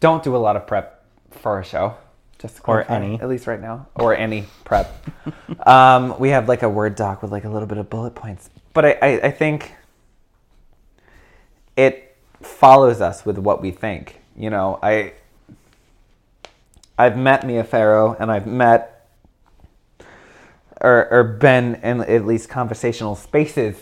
don't 0.00 0.22
do 0.22 0.34
a 0.36 0.38
lot 0.38 0.56
of 0.56 0.66
prep 0.66 1.04
for 1.30 1.58
a 1.60 1.64
show, 1.64 1.94
just 2.38 2.60
Or 2.66 2.84
clarify, 2.84 2.94
any. 2.96 3.20
at 3.20 3.28
least 3.28 3.46
right 3.46 3.60
now, 3.60 3.88
or 3.96 4.14
any 4.16 4.46
prep. 4.64 4.94
um, 5.66 6.18
we 6.18 6.30
have 6.30 6.48
like 6.48 6.62
a 6.62 6.68
word 6.68 6.94
doc 6.96 7.22
with 7.22 7.32
like 7.32 7.44
a 7.44 7.48
little 7.48 7.68
bit 7.68 7.78
of 7.78 7.90
bullet 7.90 8.14
points, 8.14 8.50
but 8.72 8.84
I, 8.84 8.92
I, 9.02 9.08
I 9.24 9.30
think 9.30 9.72
it 11.76 12.16
follows 12.40 13.00
us 13.00 13.24
with 13.26 13.38
what 13.38 13.60
we 13.62 13.70
think. 13.70 14.20
You 14.36 14.50
know, 14.50 14.78
I 14.82 15.12
I've 16.98 17.16
met 17.16 17.46
Mia 17.46 17.64
Farrow 17.64 18.16
and 18.18 18.30
I've 18.30 18.46
met 18.46 19.08
or 20.80 21.08
or 21.12 21.24
been 21.24 21.76
in 21.76 22.02
at 22.02 22.24
least 22.26 22.48
conversational 22.48 23.16
spaces. 23.16 23.76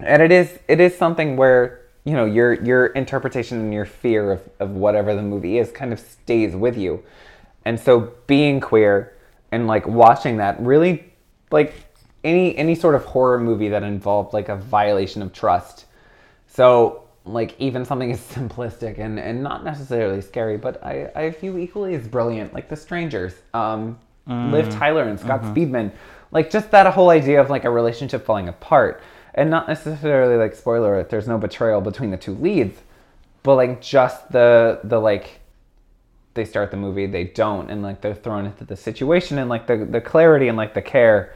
And 0.00 0.20
it 0.22 0.32
is 0.32 0.58
it 0.68 0.80
is 0.80 0.96
something 0.96 1.36
where, 1.36 1.81
you 2.04 2.12
know, 2.12 2.24
your 2.24 2.54
your 2.62 2.86
interpretation 2.86 3.58
and 3.58 3.72
your 3.72 3.84
fear 3.84 4.32
of, 4.32 4.48
of 4.60 4.70
whatever 4.70 5.14
the 5.14 5.22
movie 5.22 5.58
is 5.58 5.70
kind 5.70 5.92
of 5.92 6.00
stays 6.00 6.54
with 6.54 6.76
you. 6.76 7.02
And 7.64 7.78
so 7.78 8.12
being 8.26 8.60
queer 8.60 9.12
and 9.52 9.66
like 9.66 9.86
watching 9.86 10.38
that 10.38 10.60
really 10.60 11.12
like 11.50 11.74
any 12.24 12.56
any 12.56 12.74
sort 12.74 12.94
of 12.94 13.04
horror 13.04 13.38
movie 13.38 13.68
that 13.68 13.82
involved 13.82 14.32
like 14.32 14.48
a 14.48 14.56
violation 14.56 15.22
of 15.22 15.32
trust 15.32 15.86
so, 16.54 17.04
like, 17.24 17.58
even 17.58 17.84
something 17.84 18.12
as 18.12 18.20
simplistic 18.34 18.98
and, 18.98 19.18
and 19.18 19.42
not 19.42 19.64
necessarily 19.64 20.20
scary, 20.20 20.58
but 20.58 20.84
I, 20.84 21.10
I 21.14 21.30
view 21.30 21.56
equally 21.58 21.94
as 21.94 22.06
brilliant, 22.06 22.52
like 22.52 22.68
The 22.68 22.76
Strangers, 22.76 23.34
um, 23.54 23.98
Liv 24.26 24.68
Tyler 24.70 25.04
and 25.04 25.18
Scott 25.18 25.42
Speedman. 25.42 25.90
Like, 26.30 26.50
just 26.50 26.70
that 26.70 26.92
whole 26.92 27.10
idea 27.10 27.40
of, 27.40 27.48
like, 27.50 27.64
a 27.64 27.70
relationship 27.70 28.24
falling 28.24 28.48
apart. 28.48 29.02
And 29.34 29.50
not 29.50 29.68
necessarily, 29.68 30.36
like, 30.36 30.54
spoiler 30.54 30.94
alert, 30.94 31.10
there's 31.10 31.28
no 31.28 31.38
betrayal 31.38 31.80
between 31.80 32.10
the 32.10 32.16
two 32.16 32.34
leads, 32.34 32.78
but, 33.42 33.56
like, 33.56 33.80
just 33.80 34.30
the, 34.30 34.80
the 34.84 34.98
like, 34.98 35.40
they 36.34 36.44
start 36.44 36.70
the 36.70 36.76
movie, 36.76 37.06
they 37.06 37.24
don't, 37.24 37.70
and, 37.70 37.82
like, 37.82 38.00
they're 38.02 38.14
thrown 38.14 38.46
into 38.46 38.64
the 38.64 38.76
situation, 38.76 39.38
and, 39.38 39.48
like, 39.48 39.66
the, 39.66 39.84
the 39.84 40.00
clarity 40.00 40.48
and, 40.48 40.56
like, 40.56 40.74
the 40.74 40.82
care 40.82 41.34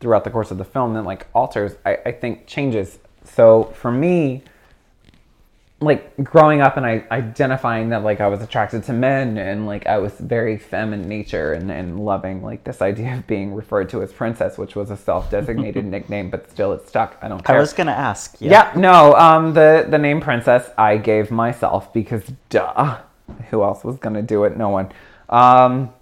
throughout 0.00 0.24
the 0.24 0.30
course 0.30 0.50
of 0.50 0.58
the 0.58 0.64
film 0.64 0.94
that 0.94 1.02
like 1.02 1.26
alters 1.34 1.76
I, 1.84 1.98
I 2.06 2.12
think 2.12 2.46
changes. 2.46 2.98
So 3.24 3.64
for 3.76 3.92
me 3.92 4.42
like 5.82 6.22
growing 6.22 6.60
up 6.60 6.76
and 6.76 6.84
I 6.84 7.04
identifying 7.10 7.88
that 7.88 8.02
like 8.02 8.20
I 8.20 8.26
was 8.26 8.42
attracted 8.42 8.84
to 8.84 8.92
men 8.92 9.38
and 9.38 9.66
like 9.66 9.86
I 9.86 9.96
was 9.96 10.12
very 10.12 10.58
feminine 10.58 11.08
nature 11.08 11.54
and, 11.54 11.70
and 11.70 11.98
loving 11.98 12.42
like 12.42 12.64
this 12.64 12.82
idea 12.82 13.14
of 13.14 13.26
being 13.26 13.54
referred 13.54 13.88
to 13.90 14.02
as 14.02 14.12
princess, 14.12 14.58
which 14.58 14.76
was 14.76 14.90
a 14.90 14.96
self-designated 14.96 15.84
nickname, 15.86 16.28
but 16.28 16.50
still 16.50 16.72
it 16.74 16.86
stuck. 16.86 17.16
I 17.22 17.28
don't 17.28 17.42
care. 17.42 17.56
I 17.56 17.60
was 17.60 17.72
gonna 17.72 17.92
ask. 17.92 18.36
Yeah, 18.40 18.72
no. 18.76 19.14
Um, 19.14 19.54
the 19.54 19.86
the 19.88 19.98
name 19.98 20.20
princess 20.20 20.68
I 20.76 20.98
gave 20.98 21.30
myself 21.30 21.92
because 21.94 22.30
duh, 22.50 22.98
who 23.48 23.62
else 23.62 23.82
was 23.82 23.96
gonna 23.96 24.22
do 24.22 24.44
it? 24.44 24.58
No 24.58 24.68
one. 24.68 24.92
Um, 25.30 25.94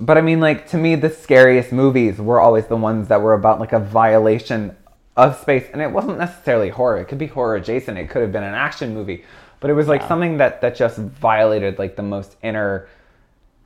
but 0.00 0.16
I 0.16 0.22
mean, 0.22 0.40
like 0.40 0.68
to 0.68 0.78
me, 0.78 0.94
the 0.94 1.10
scariest 1.10 1.70
movies 1.70 2.18
were 2.18 2.40
always 2.40 2.66
the 2.66 2.76
ones 2.76 3.08
that 3.08 3.20
were 3.20 3.34
about 3.34 3.60
like 3.60 3.74
a 3.74 3.80
violation 3.80 4.74
of 5.18 5.36
space, 5.36 5.66
and 5.72 5.82
it 5.82 5.90
wasn't 5.90 6.16
necessarily 6.16 6.68
horror. 6.70 6.98
It 6.98 7.06
could 7.06 7.18
be 7.18 7.26
horror 7.26 7.56
adjacent. 7.56 7.98
It 7.98 8.08
could 8.08 8.22
have 8.22 8.30
been 8.30 8.44
an 8.44 8.54
action 8.54 8.94
movie, 8.94 9.24
but 9.58 9.68
it 9.68 9.74
was 9.74 9.88
like 9.88 10.06
something 10.06 10.38
that 10.38 10.60
that 10.60 10.76
just 10.76 10.96
violated 10.96 11.78
like 11.78 11.96
the 11.96 12.04
most 12.04 12.36
inner 12.42 12.88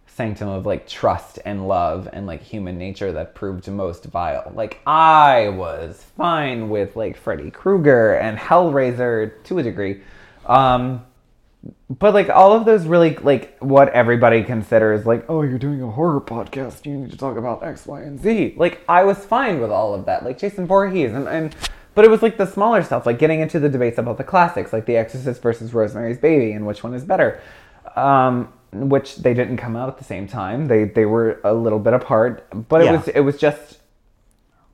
sanctum 0.06 0.48
of 0.48 0.64
like 0.64 0.88
trust 0.88 1.38
and 1.44 1.68
love 1.68 2.08
and 2.12 2.26
like 2.26 2.42
human 2.42 2.78
nature 2.78 3.12
that 3.12 3.34
proved 3.34 3.68
most 3.68 4.04
vile. 4.06 4.50
Like 4.54 4.80
I 4.86 5.50
was 5.50 6.02
fine 6.16 6.70
with 6.70 6.96
like 6.96 7.18
Freddy 7.18 7.50
Krueger 7.50 8.14
and 8.14 8.38
Hellraiser 8.38 9.44
to 9.44 9.58
a 9.58 9.62
degree. 9.62 10.00
Um 10.46 11.04
but 11.88 12.12
like 12.14 12.28
all 12.28 12.52
of 12.52 12.64
those 12.64 12.86
really 12.86 13.14
like 13.16 13.56
what 13.60 13.88
everybody 13.90 14.42
considers 14.42 15.06
like 15.06 15.24
oh 15.28 15.42
you're 15.42 15.58
doing 15.58 15.80
a 15.82 15.90
horror 15.90 16.20
podcast 16.20 16.84
you 16.86 16.96
need 16.96 17.10
to 17.10 17.16
talk 17.16 17.36
about 17.36 17.62
x 17.62 17.86
y 17.86 18.00
and 18.00 18.20
z 18.20 18.52
like 18.56 18.82
i 18.88 19.04
was 19.04 19.18
fine 19.18 19.60
with 19.60 19.70
all 19.70 19.94
of 19.94 20.04
that 20.06 20.24
like 20.24 20.38
jason 20.38 20.66
Voorhees 20.66 21.12
and, 21.12 21.28
and 21.28 21.54
but 21.94 22.04
it 22.04 22.10
was 22.10 22.22
like 22.22 22.36
the 22.36 22.46
smaller 22.46 22.82
stuff 22.82 23.06
like 23.06 23.18
getting 23.18 23.40
into 23.40 23.60
the 23.60 23.68
debates 23.68 23.98
about 23.98 24.16
the 24.18 24.24
classics 24.24 24.72
like 24.72 24.86
the 24.86 24.96
exorcist 24.96 25.40
versus 25.40 25.72
rosemary's 25.72 26.18
baby 26.18 26.52
and 26.52 26.66
which 26.66 26.82
one 26.82 26.94
is 26.94 27.04
better 27.04 27.40
um 27.94 28.52
which 28.72 29.16
they 29.16 29.34
didn't 29.34 29.58
come 29.58 29.76
out 29.76 29.88
at 29.88 29.98
the 29.98 30.04
same 30.04 30.26
time 30.26 30.66
they 30.66 30.84
they 30.84 31.04
were 31.04 31.40
a 31.44 31.52
little 31.54 31.78
bit 31.78 31.92
apart 31.92 32.44
but 32.68 32.80
it 32.80 32.86
Yeah. 32.86 32.92
was 32.96 33.08
it 33.08 33.20
was 33.20 33.38
just 33.38 33.78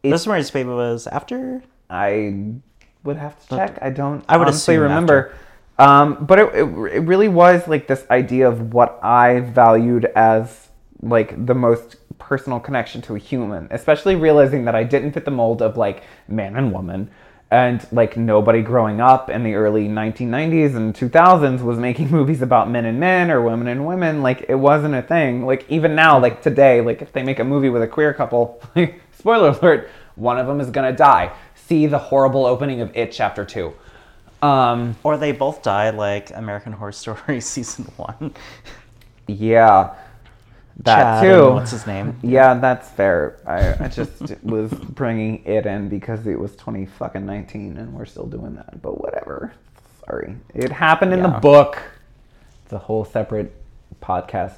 Rosemary's 0.04 0.50
Baby 0.50 0.70
was 0.70 1.06
after. 1.08 1.62
I 1.90 2.54
would 3.02 3.16
have 3.16 3.38
to 3.48 3.56
check. 3.56 3.78
I 3.82 3.90
don't. 3.90 4.24
I 4.28 4.36
would 4.36 4.46
honestly 4.46 4.76
remember. 4.78 5.34
Um, 5.78 6.24
but 6.26 6.38
it, 6.38 6.54
it, 6.54 6.64
it 6.64 7.00
really 7.06 7.28
was 7.28 7.68
like 7.68 7.86
this 7.86 8.04
idea 8.10 8.48
of 8.48 8.74
what 8.74 8.98
I 9.02 9.40
valued 9.40 10.06
as 10.16 10.68
like 11.02 11.46
the 11.46 11.54
most 11.54 11.96
personal 12.18 12.58
connection 12.58 13.00
to 13.02 13.14
a 13.14 13.18
human, 13.18 13.68
especially 13.70 14.16
realizing 14.16 14.64
that 14.64 14.74
I 14.74 14.82
didn't 14.82 15.12
fit 15.12 15.24
the 15.24 15.30
mold 15.30 15.62
of 15.62 15.76
like 15.76 16.02
man 16.26 16.56
and 16.56 16.72
woman. 16.72 17.10
And 17.50 17.86
like 17.92 18.18
nobody 18.18 18.60
growing 18.60 19.00
up 19.00 19.30
in 19.30 19.42
the 19.42 19.54
early 19.54 19.88
1990s 19.88 20.76
and 20.76 20.94
2000s 20.94 21.62
was 21.62 21.78
making 21.78 22.10
movies 22.10 22.42
about 22.42 22.68
men 22.68 22.84
and 22.84 23.00
men 23.00 23.30
or 23.30 23.40
women 23.40 23.68
and 23.68 23.86
women. 23.86 24.20
Like 24.22 24.44
it 24.48 24.56
wasn't 24.56 24.94
a 24.94 25.00
thing. 25.00 25.46
Like 25.46 25.64
even 25.70 25.94
now, 25.94 26.18
like 26.18 26.42
today, 26.42 26.82
like 26.82 27.00
if 27.00 27.12
they 27.12 27.22
make 27.22 27.38
a 27.38 27.44
movie 27.44 27.70
with 27.70 27.82
a 27.82 27.88
queer 27.88 28.12
couple, 28.12 28.60
spoiler 29.18 29.50
alert, 29.50 29.88
one 30.16 30.38
of 30.38 30.46
them 30.46 30.60
is 30.60 30.68
gonna 30.68 30.92
die. 30.92 31.32
See 31.54 31.86
the 31.86 31.98
horrible 31.98 32.44
opening 32.44 32.82
of 32.82 32.94
It 32.94 33.12
Chapter 33.12 33.46
Two. 33.46 33.72
Um, 34.42 34.96
Or 35.02 35.16
they 35.16 35.32
both 35.32 35.62
die 35.62 35.90
like 35.90 36.30
American 36.34 36.72
Horror 36.72 36.92
Story 36.92 37.40
season 37.54 37.84
one. 37.96 38.34
yeah, 39.26 39.94
that 40.84 41.20
Chad 41.20 41.24
too. 41.24 41.52
what's 41.54 41.72
his 41.72 41.86
name? 41.86 42.16
Yeah, 42.22 42.54
that's 42.54 42.88
fair. 42.88 43.40
I, 43.46 43.84
I 43.84 43.88
just 43.88 44.12
was 44.44 44.70
bringing 44.72 45.44
it 45.44 45.66
in 45.66 45.88
because 45.88 46.26
it 46.26 46.38
was 46.38 46.54
20 46.56 46.86
fucking 46.86 47.26
19 47.26 47.76
and 47.78 47.92
we're 47.94 48.04
still 48.06 48.26
doing 48.26 48.54
that. 48.54 48.80
But 48.80 49.00
whatever. 49.00 49.52
Sorry. 50.06 50.36
It 50.54 50.70
happened 50.70 51.12
in 51.12 51.22
the 51.22 51.28
book. 51.28 51.82
It's 52.64 52.72
a 52.72 52.78
whole 52.78 53.04
separate 53.04 53.54
podcast. 54.00 54.54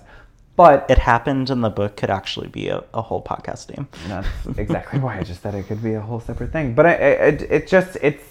But 0.57 0.85
It 0.91 0.99
happened 0.99 1.49
in 1.49 1.63
the 1.63 1.71
book 1.71 1.97
could 1.97 2.11
actually 2.11 2.49
be 2.49 2.69
a, 2.69 2.85
a 2.93 3.01
whole 3.01 3.23
podcast 3.23 3.71
name. 3.75 3.89
that's 4.09 4.59
exactly 4.59 5.01
why 5.01 5.19
I 5.19 5.23
just 5.23 5.43
said 5.43 5.55
it 5.55 5.63
could 5.69 5.83
be 5.83 5.95
a 5.95 6.01
whole 6.03 6.21
separate 6.21 6.53
thing. 6.53 6.75
But 6.75 6.85
it, 6.87 7.01
it, 7.01 7.51
it 7.51 7.67
just, 7.67 7.97
it's 8.03 8.23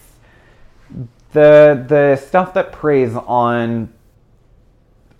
the, 1.32 1.86
the 1.88 2.16
stuff 2.16 2.54
that 2.56 2.72
preys 2.72 3.16
on 3.16 3.94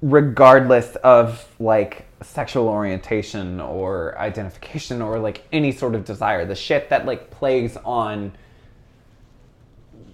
regardless 0.02 0.96
of 0.98 1.46
like 1.60 2.06
sexual 2.22 2.68
orientation 2.68 3.60
or 3.60 4.18
identification 4.18 5.02
or 5.02 5.20
like 5.20 5.44
any 5.52 5.72
sort 5.72 5.96
of 5.96 6.06
desire. 6.06 6.46
The 6.46 6.56
shit 6.56 6.90
that 6.90 7.06
like 7.06 7.30
plays 7.32 7.78
on 7.78 8.34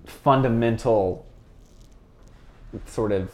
fundamental 0.05 1.25
sort 2.85 3.11
of 3.11 3.31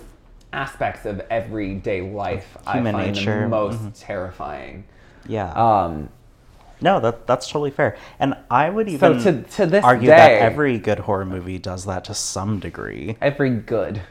aspects 0.53 1.05
of 1.05 1.21
everyday 1.29 2.01
life 2.01 2.57
Human 2.71 2.95
i 2.95 3.05
find 3.05 3.15
nature, 3.15 3.41
the 3.41 3.47
most 3.47 4.01
terrifying. 4.01 4.85
Yeah. 5.27 5.51
um 5.53 6.09
no, 6.81 6.99
that 6.99 7.27
that's 7.27 7.47
totally 7.47 7.71
fair. 7.71 7.95
And 8.19 8.35
I 8.49 8.69
would 8.69 8.89
even 8.89 9.19
So 9.21 9.31
to- 9.31 9.43
to 9.43 9.65
this 9.65 9.83
argue 9.83 10.09
day- 10.09 10.15
that 10.15 10.41
every 10.41 10.77
good 10.79 10.99
horror 10.99 11.25
movie 11.25 11.59
does 11.59 11.85
that 11.85 12.03
to 12.05 12.13
some 12.13 12.59
degree. 12.59 13.17
every 13.21 13.49
good 13.51 14.01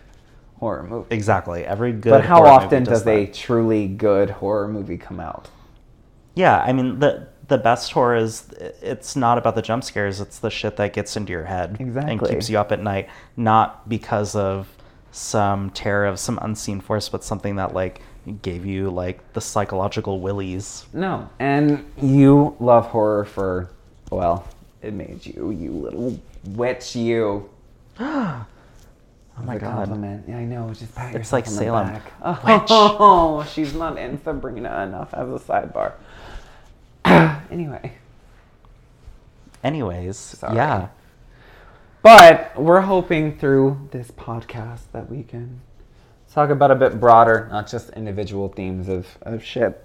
horror 0.58 0.82
movie 0.84 1.06
Exactly. 1.14 1.64
Every 1.64 1.92
good 1.92 2.10
but 2.10 2.24
how 2.24 2.44
often 2.44 2.84
does 2.84 3.04
that. 3.04 3.10
a 3.16 3.26
truly 3.26 3.88
good 3.88 4.30
horror 4.30 4.68
movie 4.68 4.98
come 4.98 5.18
out 5.20 5.48
Yeah, 6.34 6.58
I 6.58 6.72
mean 6.72 6.98
the 7.00 7.28
the 7.48 7.58
best 7.58 7.90
horror 7.92 8.14
is 8.16 8.48
it's 8.80 9.16
not 9.16 9.36
about 9.36 9.56
the 9.56 9.62
jump 9.62 9.82
scares, 9.82 10.20
it's 10.20 10.38
the 10.38 10.50
shit 10.50 10.76
that 10.76 10.92
gets 10.92 11.16
into 11.16 11.32
your 11.32 11.44
head 11.46 11.76
exactly. 11.80 12.12
and 12.12 12.20
keeps 12.28 12.48
you 12.48 12.56
up 12.58 12.70
at 12.70 12.80
night, 12.80 13.08
not 13.36 13.88
because 13.88 14.36
of 14.36 14.68
some 15.10 15.70
terror 15.70 16.06
of 16.06 16.20
some 16.20 16.38
unseen 16.42 16.80
force, 16.80 17.08
but 17.08 17.24
something 17.24 17.56
that 17.56 17.74
like 17.74 18.00
gave 18.42 18.64
you 18.66 18.90
like 18.90 19.32
the 19.32 19.40
psychological 19.40 20.20
willies. 20.20 20.84
No. 20.92 21.28
And 21.38 21.84
you 22.00 22.56
love 22.60 22.86
horror 22.86 23.24
for, 23.24 23.70
well, 24.10 24.46
it 24.82 24.92
made 24.94 25.24
you, 25.26 25.50
you 25.50 25.70
little 25.72 26.18
witch, 26.44 26.94
you. 26.96 27.48
Oh 29.38 29.42
my 29.46 29.56
god. 29.56 29.86
Compliment. 29.86 30.24
Yeah, 30.28 30.36
I 30.36 30.44
know. 30.44 30.68
Just 30.74 30.94
pat 30.94 31.14
It's 31.14 31.32
yourself 31.32 31.32
like 31.32 31.46
on 31.46 31.52
Salem. 31.52 31.86
the 31.86 31.92
back. 32.42 32.66
Oh, 32.70 33.42
she's 33.50 33.72
not 33.72 33.96
in 33.96 34.22
Sabrina 34.22 34.82
enough 34.82 35.14
as 35.14 35.28
a 35.30 35.38
sidebar. 35.42 35.92
anyway, 37.50 37.92
Anyways, 39.64 40.16
Sorry. 40.18 40.56
yeah. 40.56 40.88
but 42.02 42.52
we're 42.56 42.82
hoping 42.82 43.38
through 43.38 43.88
this 43.92 44.10
podcast 44.10 44.80
that 44.92 45.10
we 45.10 45.22
can 45.22 45.60
talk 46.32 46.50
about 46.50 46.70
a 46.70 46.74
bit 46.74 47.00
broader, 47.00 47.48
not 47.50 47.66
just 47.68 47.90
individual 47.90 48.48
themes 48.48 48.88
of, 48.88 49.06
of 49.22 49.42
shit. 49.44 49.84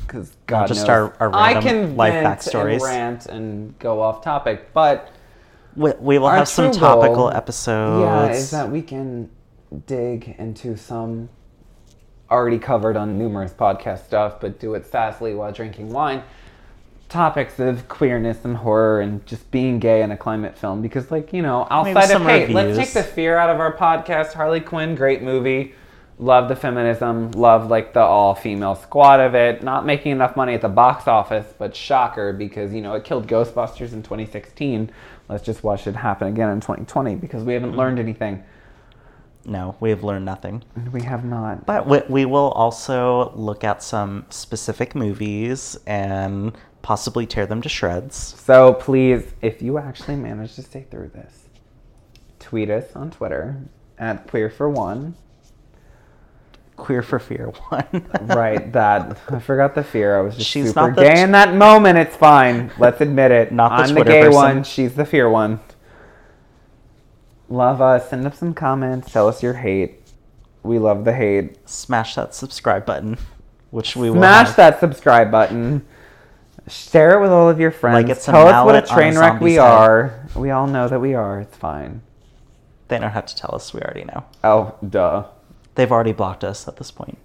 Because 0.00 0.36
God 0.46 0.66
just 0.68 0.86
knows, 0.86 0.88
our- 0.88 1.16
our 1.20 1.30
I 1.34 1.60
can 1.60 1.96
life 1.96 2.12
vent 2.12 2.26
backstories. 2.40 2.72
and 2.74 2.82
rant 2.82 3.26
and 3.26 3.78
go 3.78 4.00
off 4.02 4.22
topic, 4.22 4.72
but 4.74 5.08
We, 5.76 5.92
we 5.98 6.18
will 6.18 6.28
have 6.28 6.48
some 6.48 6.72
true 6.72 6.80
goal- 6.80 7.00
topical 7.02 7.30
episodes. 7.30 8.02
Yeah, 8.02 8.28
is 8.38 8.50
that 8.50 8.70
we 8.70 8.82
can 8.82 9.30
dig 9.86 10.34
into 10.38 10.76
some 10.76 11.28
already 12.30 12.58
covered 12.58 12.96
on 12.96 13.16
numerous 13.18 13.52
podcast 13.52 14.04
stuff, 14.04 14.40
but 14.40 14.58
do 14.58 14.74
it 14.74 14.90
sassily 14.90 15.36
while 15.36 15.52
drinking 15.52 15.90
wine. 15.90 16.22
Topics 17.08 17.60
of 17.60 17.86
queerness 17.88 18.44
and 18.44 18.56
horror 18.56 19.00
and 19.00 19.24
just 19.26 19.48
being 19.52 19.78
gay 19.78 20.02
in 20.02 20.10
a 20.10 20.16
climate 20.16 20.58
film. 20.58 20.82
Because, 20.82 21.10
like, 21.12 21.32
you 21.32 21.42
know, 21.42 21.66
Maybe 21.70 21.90
outside 21.96 22.04
of 22.04 22.10
some 22.10 22.24
hate, 22.24 22.50
let's 22.50 22.76
take 22.76 22.92
the 22.92 23.02
fear 23.04 23.36
out 23.36 23.50
of 23.50 23.60
our 23.60 23.72
podcast. 23.76 24.32
Harley 24.32 24.60
Quinn, 24.60 24.94
great 24.96 25.22
movie. 25.22 25.74
Love 26.18 26.48
the 26.48 26.54
feminism. 26.56 27.32
Love, 27.32 27.68
like, 27.68 27.92
the 27.92 28.00
all 28.00 28.34
female 28.34 28.74
squad 28.76 29.18
of 29.20 29.34
it. 29.34 29.62
Not 29.64 29.84
making 29.84 30.12
enough 30.12 30.36
money 30.36 30.54
at 30.54 30.60
the 30.60 30.68
box 30.68 31.08
office, 31.08 31.52
but 31.58 31.74
shocker 31.74 32.32
because, 32.32 32.72
you 32.72 32.80
know, 32.80 32.94
it 32.94 33.04
killed 33.04 33.26
Ghostbusters 33.26 33.92
in 33.92 34.02
2016. 34.02 34.90
Let's 35.28 35.44
just 35.44 35.64
watch 35.64 35.86
it 35.86 35.96
happen 35.96 36.28
again 36.28 36.50
in 36.50 36.60
2020 36.60 37.16
because 37.16 37.42
we 37.42 37.54
haven't 37.54 37.70
Mm-hmm. 37.70 37.78
learned 37.78 37.98
anything. 37.98 38.44
No, 39.46 39.76
we 39.80 39.90
have 39.90 40.02
learned 40.04 40.24
nothing. 40.24 40.62
We 40.92 41.02
have 41.02 41.24
not. 41.24 41.66
But 41.66 41.86
we, 41.86 42.00
we 42.08 42.24
will 42.24 42.50
also 42.52 43.32
look 43.34 43.62
at 43.64 43.82
some 43.82 44.24
specific 44.30 44.94
movies 44.94 45.76
and 45.86 46.56
possibly 46.80 47.26
tear 47.26 47.44
them 47.44 47.60
to 47.62 47.68
shreds. 47.68 48.16
So 48.16 48.72
please, 48.74 49.34
if 49.42 49.60
you 49.60 49.76
actually 49.78 50.16
manage 50.16 50.54
to 50.54 50.62
stay 50.62 50.86
through 50.90 51.08
this, 51.08 51.48
tweet 52.38 52.70
us 52.70 52.94
on 52.94 53.10
Twitter 53.10 53.56
at 53.98 54.26
Queer 54.28 54.48
for 54.48 54.70
One. 54.70 55.14
Queer 56.76 57.02
for 57.02 57.18
Fear 57.18 57.52
one. 57.68 57.86
Right, 58.22 58.72
that 58.72 59.16
I 59.28 59.38
forgot 59.38 59.74
the 59.74 59.84
fear. 59.84 60.18
I 60.18 60.22
was 60.22 60.36
just 60.36 60.50
She's 60.50 60.68
super 60.68 60.80
not 60.88 60.96
the 60.96 61.02
gay 61.02 61.22
in 61.22 61.30
that 61.32 61.54
moment. 61.54 61.98
It's 61.98 62.16
fine. 62.16 62.72
Let's 62.78 63.00
admit 63.00 63.30
it. 63.30 63.52
Not 63.52 63.68
the 63.70 63.74
I'm 63.84 63.88
Twitter 63.90 64.04
the 64.04 64.10
gay 64.10 64.20
person. 64.22 64.34
one. 64.34 64.64
She's 64.64 64.94
the 64.94 65.04
fear 65.06 65.28
one. 65.30 65.60
Love 67.48 67.80
us. 67.80 68.10
Send 68.10 68.26
us 68.26 68.38
some 68.38 68.54
comments. 68.54 69.12
Tell 69.12 69.28
us 69.28 69.42
your 69.42 69.54
hate. 69.54 70.00
We 70.62 70.78
love 70.78 71.04
the 71.04 71.12
hate. 71.12 71.68
Smash 71.68 72.14
that 72.14 72.34
subscribe 72.34 72.86
button, 72.86 73.18
which 73.70 73.94
we 73.96 74.10
will. 74.10 74.16
Smash 74.18 74.52
that 74.54 74.80
subscribe 74.80 75.30
button. 75.30 75.84
Share 76.66 77.18
it 77.18 77.20
with 77.20 77.30
all 77.30 77.50
of 77.50 77.60
your 77.60 77.70
friends. 77.70 78.08
it's 78.10 78.24
Tell 78.24 78.36
us 78.48 78.64
what 78.64 78.74
a 78.74 78.80
mallet 78.80 78.90
on 78.90 78.98
a 78.98 79.00
train 79.00 79.18
wreck 79.18 79.40
we 79.40 79.52
head. 79.54 79.60
are. 79.60 80.26
We 80.34 80.50
all 80.50 80.66
know 80.66 80.88
that 80.88 80.98
we 80.98 81.14
are. 81.14 81.40
It's 81.40 81.56
fine. 81.56 82.00
They 82.88 82.98
don't 82.98 83.10
have 83.10 83.26
to 83.26 83.36
tell 83.36 83.54
us. 83.54 83.74
We 83.74 83.80
already 83.82 84.04
know. 84.04 84.24
Oh, 84.42 84.74
duh. 84.88 85.24
They've 85.74 85.90
already 85.90 86.12
blocked 86.12 86.44
us 86.44 86.68
at 86.68 86.76
this 86.76 86.90
point. 86.90 87.18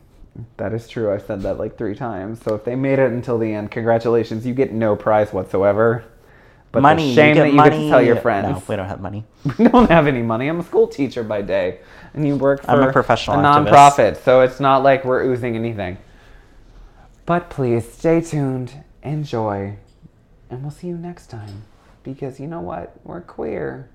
That 0.58 0.74
is 0.74 0.88
true. 0.88 1.12
I 1.14 1.18
said 1.18 1.42
that 1.42 1.58
like 1.58 1.78
three 1.78 1.96
times. 1.96 2.42
So 2.42 2.56
if 2.56 2.64
they 2.64 2.76
made 2.76 3.00
it 3.00 3.12
until 3.12 3.38
the 3.38 3.54
end, 3.54 3.72
congratulations. 3.72 4.46
You 4.46 4.54
get 4.54 4.72
no 4.72 4.96
prize 4.96 5.34
whatsoever. 5.34 6.06
But 6.72 6.82
money. 6.84 7.10
the 7.10 7.16
shame 7.16 7.36
you 7.36 7.42
that 7.42 7.50
you 7.50 7.56
money. 7.56 7.70
get 7.72 7.84
to 7.84 7.90
tell 7.90 8.02
your 8.02 8.16
friends. 8.16 8.48
No, 8.48 8.64
we 8.68 8.76
don't 8.76 8.88
have 8.88 9.02
money. 9.02 9.26
We 9.58 9.68
don't 9.68 9.90
have 9.90 10.06
any 10.08 10.22
money. 10.22 10.48
I'm 10.48 10.60
a 10.60 10.64
school 10.64 10.88
teacher 10.88 11.24
by 11.24 11.42
day, 11.42 11.80
and 12.14 12.28
you 12.28 12.36
work 12.36 12.64
for 12.64 12.72
I'm 12.72 12.88
a 12.88 12.92
professional 12.94 13.40
a 13.40 13.44
activist. 13.44 13.68
nonprofit. 13.70 14.24
So 14.24 14.42
it's 14.42 14.60
not 14.60 14.84
like 14.84 15.04
we're 15.04 15.24
oozing 15.24 15.56
anything. 15.56 15.98
But 17.26 17.50
please 17.50 17.92
stay 17.92 18.22
tuned, 18.22 18.84
enjoy, 19.02 19.78
and 20.50 20.62
we'll 20.62 20.72
see 20.72 20.88
you 20.88 20.98
next 20.98 21.28
time. 21.28 21.64
Because 22.04 22.40
you 22.40 22.48
know 22.48 22.62
what? 22.62 22.96
We're 23.04 23.22
queer. 23.22 23.90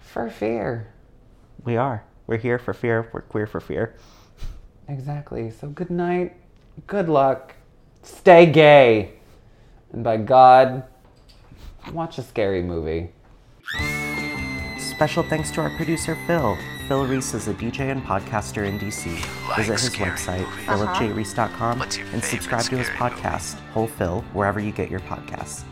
For 0.00 0.28
fear. 0.28 0.92
We 1.64 1.76
are. 1.76 2.02
We're 2.30 2.36
here 2.36 2.60
for 2.60 2.72
fear. 2.72 3.10
We're 3.12 3.22
queer 3.22 3.48
for 3.48 3.58
fear. 3.60 3.96
Exactly. 4.86 5.50
So 5.50 5.68
good 5.68 5.90
night. 5.90 6.36
Good 6.86 7.08
luck. 7.08 7.56
Stay 8.04 8.46
gay. 8.46 9.14
And 9.92 10.04
by 10.04 10.16
God, 10.16 10.84
watch 11.92 12.18
a 12.18 12.22
scary 12.22 12.62
movie. 12.62 13.10
Special 14.78 15.24
thanks 15.24 15.50
to 15.50 15.60
our 15.60 15.70
producer 15.70 16.16
Phil. 16.28 16.56
Phil 16.86 17.04
Reese 17.04 17.34
is 17.34 17.48
a 17.48 17.54
DJ 17.54 17.90
and 17.90 18.00
podcaster 18.04 18.64
in 18.64 18.78
DC. 18.78 19.10
Visit 19.56 19.72
his 19.72 19.92
scary 19.92 20.10
website, 20.12 20.38
movies? 20.50 21.34
philipjreese.com, 21.34 21.78
What's 21.80 21.98
and 21.98 22.22
subscribe 22.22 22.62
to 22.66 22.78
his 22.78 22.86
scary 22.86 23.10
movie? 23.10 23.22
podcast, 23.22 23.54
Whole 23.72 23.88
Phil, 23.88 24.20
wherever 24.34 24.60
you 24.60 24.70
get 24.70 24.88
your 24.88 25.00
podcasts. 25.00 25.64